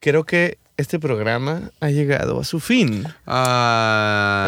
[0.00, 3.06] creo que este programa ha llegado a su fin.
[3.26, 4.46] Ah.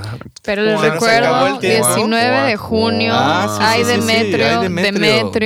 [0.00, 0.18] Ah.
[0.42, 1.88] Pero les acabó recuerdo, el tiempo.
[1.94, 5.00] 19 de junio, Ah, sí, hay sí, sí, sí, Demetrio, Demetrio,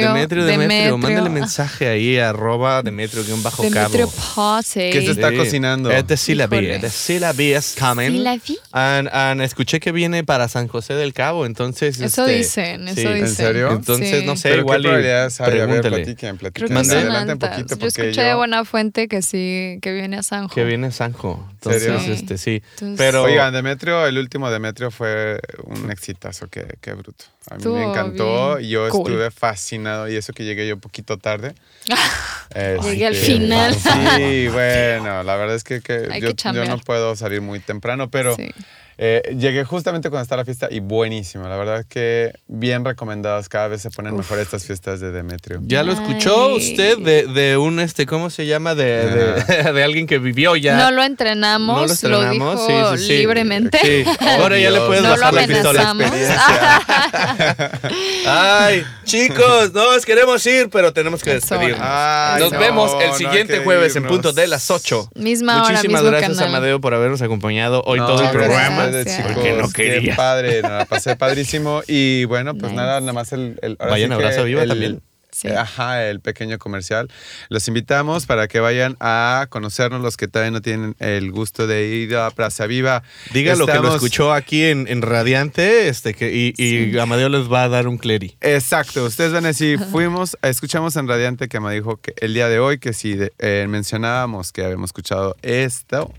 [0.07, 4.57] Demetrio, Demetrio, Mándale mensaje ahí arroba Demetrio guion bajo Demetrio cabo.
[4.61, 4.91] Pase.
[4.91, 5.91] ¿Qué se está cocinando?
[5.91, 8.11] Este sí la vi, este sí la vi, es coming.
[8.13, 8.59] Sí la vi.
[8.71, 12.01] And- and escuché que viene para San José del Cabo, entonces.
[12.01, 13.01] Eso este, dicen, eso sí.
[13.09, 13.17] dicen.
[13.25, 13.73] ¿En serio?
[13.73, 14.27] Entonces, Sí.
[14.27, 15.47] no sé, ¿Pero igual qué probabilidades hay?
[15.47, 16.69] A ver, platiquen, platiquen.
[16.69, 20.23] que Adelante un poquito Yo porque escuché de buena fuente que sí, que viene a
[20.23, 20.55] Sanjo.
[20.55, 21.47] Que viene Sanjo.
[21.53, 22.01] Entonces, ¿Serio?
[22.15, 22.63] este, sí.
[22.73, 23.23] Entonces- Pero.
[23.23, 27.25] Oigan, Demetrio, el último Demetrio fue un exitazo, qué, qué bruto.
[27.51, 29.11] A mí me encantó yo cool.
[29.13, 31.55] estuve fascinado y eso que llegué yo un poquito tarde.
[32.55, 33.75] Llegué al Este, final.
[33.75, 36.69] Sí, bueno, la verdad es que, que yo, que yo chambear.
[36.69, 38.51] no puedo salir muy temprano, pero Sí.
[38.99, 41.49] Eh, llegué justamente cuando está la fiesta y buenísimo.
[41.49, 45.61] La verdad es que bien recomendadas, cada vez se ponen mejor estas fiestas de Demetrio.
[45.63, 46.57] ¿Ya lo escuchó Ay.
[46.57, 48.75] usted de, de un, este, ¿cómo se llama?
[48.75, 50.77] De, de, de alguien que vivió ya.
[50.77, 53.19] No lo entrenamos, No lo lo, estrenamos, dijo sí, sí, sí.
[53.19, 53.79] libremente.
[53.83, 54.05] Sí.
[54.39, 55.93] Ahora ya le puedes No lo bajar la pistola.
[58.27, 61.81] Ay, chicos, nos queremos ir, pero tenemos que despedirnos.
[61.83, 65.11] Ay, Nos no, vemos el siguiente jueves en punto de las 8.
[65.15, 66.55] Misma hora, Muchísimas mismo gracias, canal.
[66.55, 68.82] Amadeo, por habernos acompañado hoy No, todo el programa.
[68.91, 69.17] Gracias.
[69.29, 71.83] chicos, no Qué padre, nos la pasé padrísimo.
[71.87, 72.77] Y bueno, pues Nice.
[72.83, 73.59] nada, nada más el.
[73.63, 75.03] el ahora Vayan a que Brasa Viva el- también.
[75.33, 75.49] Sí.
[75.49, 77.09] eh, Ajá, el pequeño comercial.
[77.49, 81.87] Los invitamos para que vayan a conocernos los que todavía no tienen el gusto de
[81.87, 83.03] ir a Plaza Viva.
[83.33, 87.51] Diga lo que lo escuchó aquí en, en Radiante este, que, y, y Amadeo les
[87.51, 88.37] va a dar un cleri.
[88.41, 92.49] Exacto, ustedes van a decir, fuimos, escuchamos en Radiante que me dijo que el día
[92.49, 96.13] de hoy que si de- eh, mencionábamos que habíamos escuchado esto,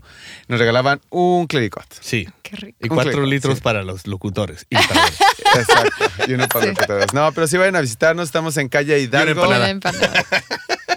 [0.48, 1.86] nos regalaban un clericot.
[2.00, 2.28] Sí.
[2.42, 2.78] Qué rico.
[2.80, 3.60] Y Un cuatro litros sí.
[3.62, 4.66] para los locutores.
[4.70, 5.06] y para-
[5.54, 7.12] Exacto, y uno para los locutores.
[7.14, 9.30] No, pero si vayan a visitarnos, estamos en calle Hidalgo.
[9.42, 9.64] empanada.
[9.64, 10.24] Una empanada.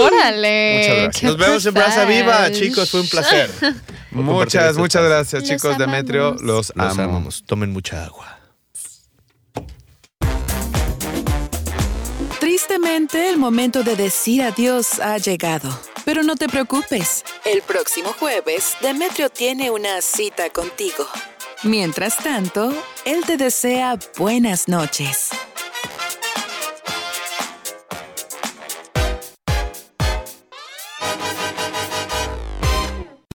[0.00, 0.78] Órale.
[0.78, 1.22] Muchas gracias.
[1.24, 2.90] Nos vemos en Plaza Viva, chicos.
[2.90, 3.50] Fue un placer.
[4.12, 5.76] Muchas, muchas gracias Los chicos.
[5.76, 6.42] Demetrio, amamos.
[6.42, 7.02] los, Los amo.
[7.02, 7.42] amamos.
[7.44, 8.38] Tomen mucha agua.
[12.40, 15.68] Tristemente, el momento de decir adiós ha llegado.
[16.04, 17.24] Pero no te preocupes.
[17.44, 21.06] El próximo jueves, Demetrio tiene una cita contigo.
[21.64, 22.72] Mientras tanto,
[23.04, 25.30] él te desea buenas noches.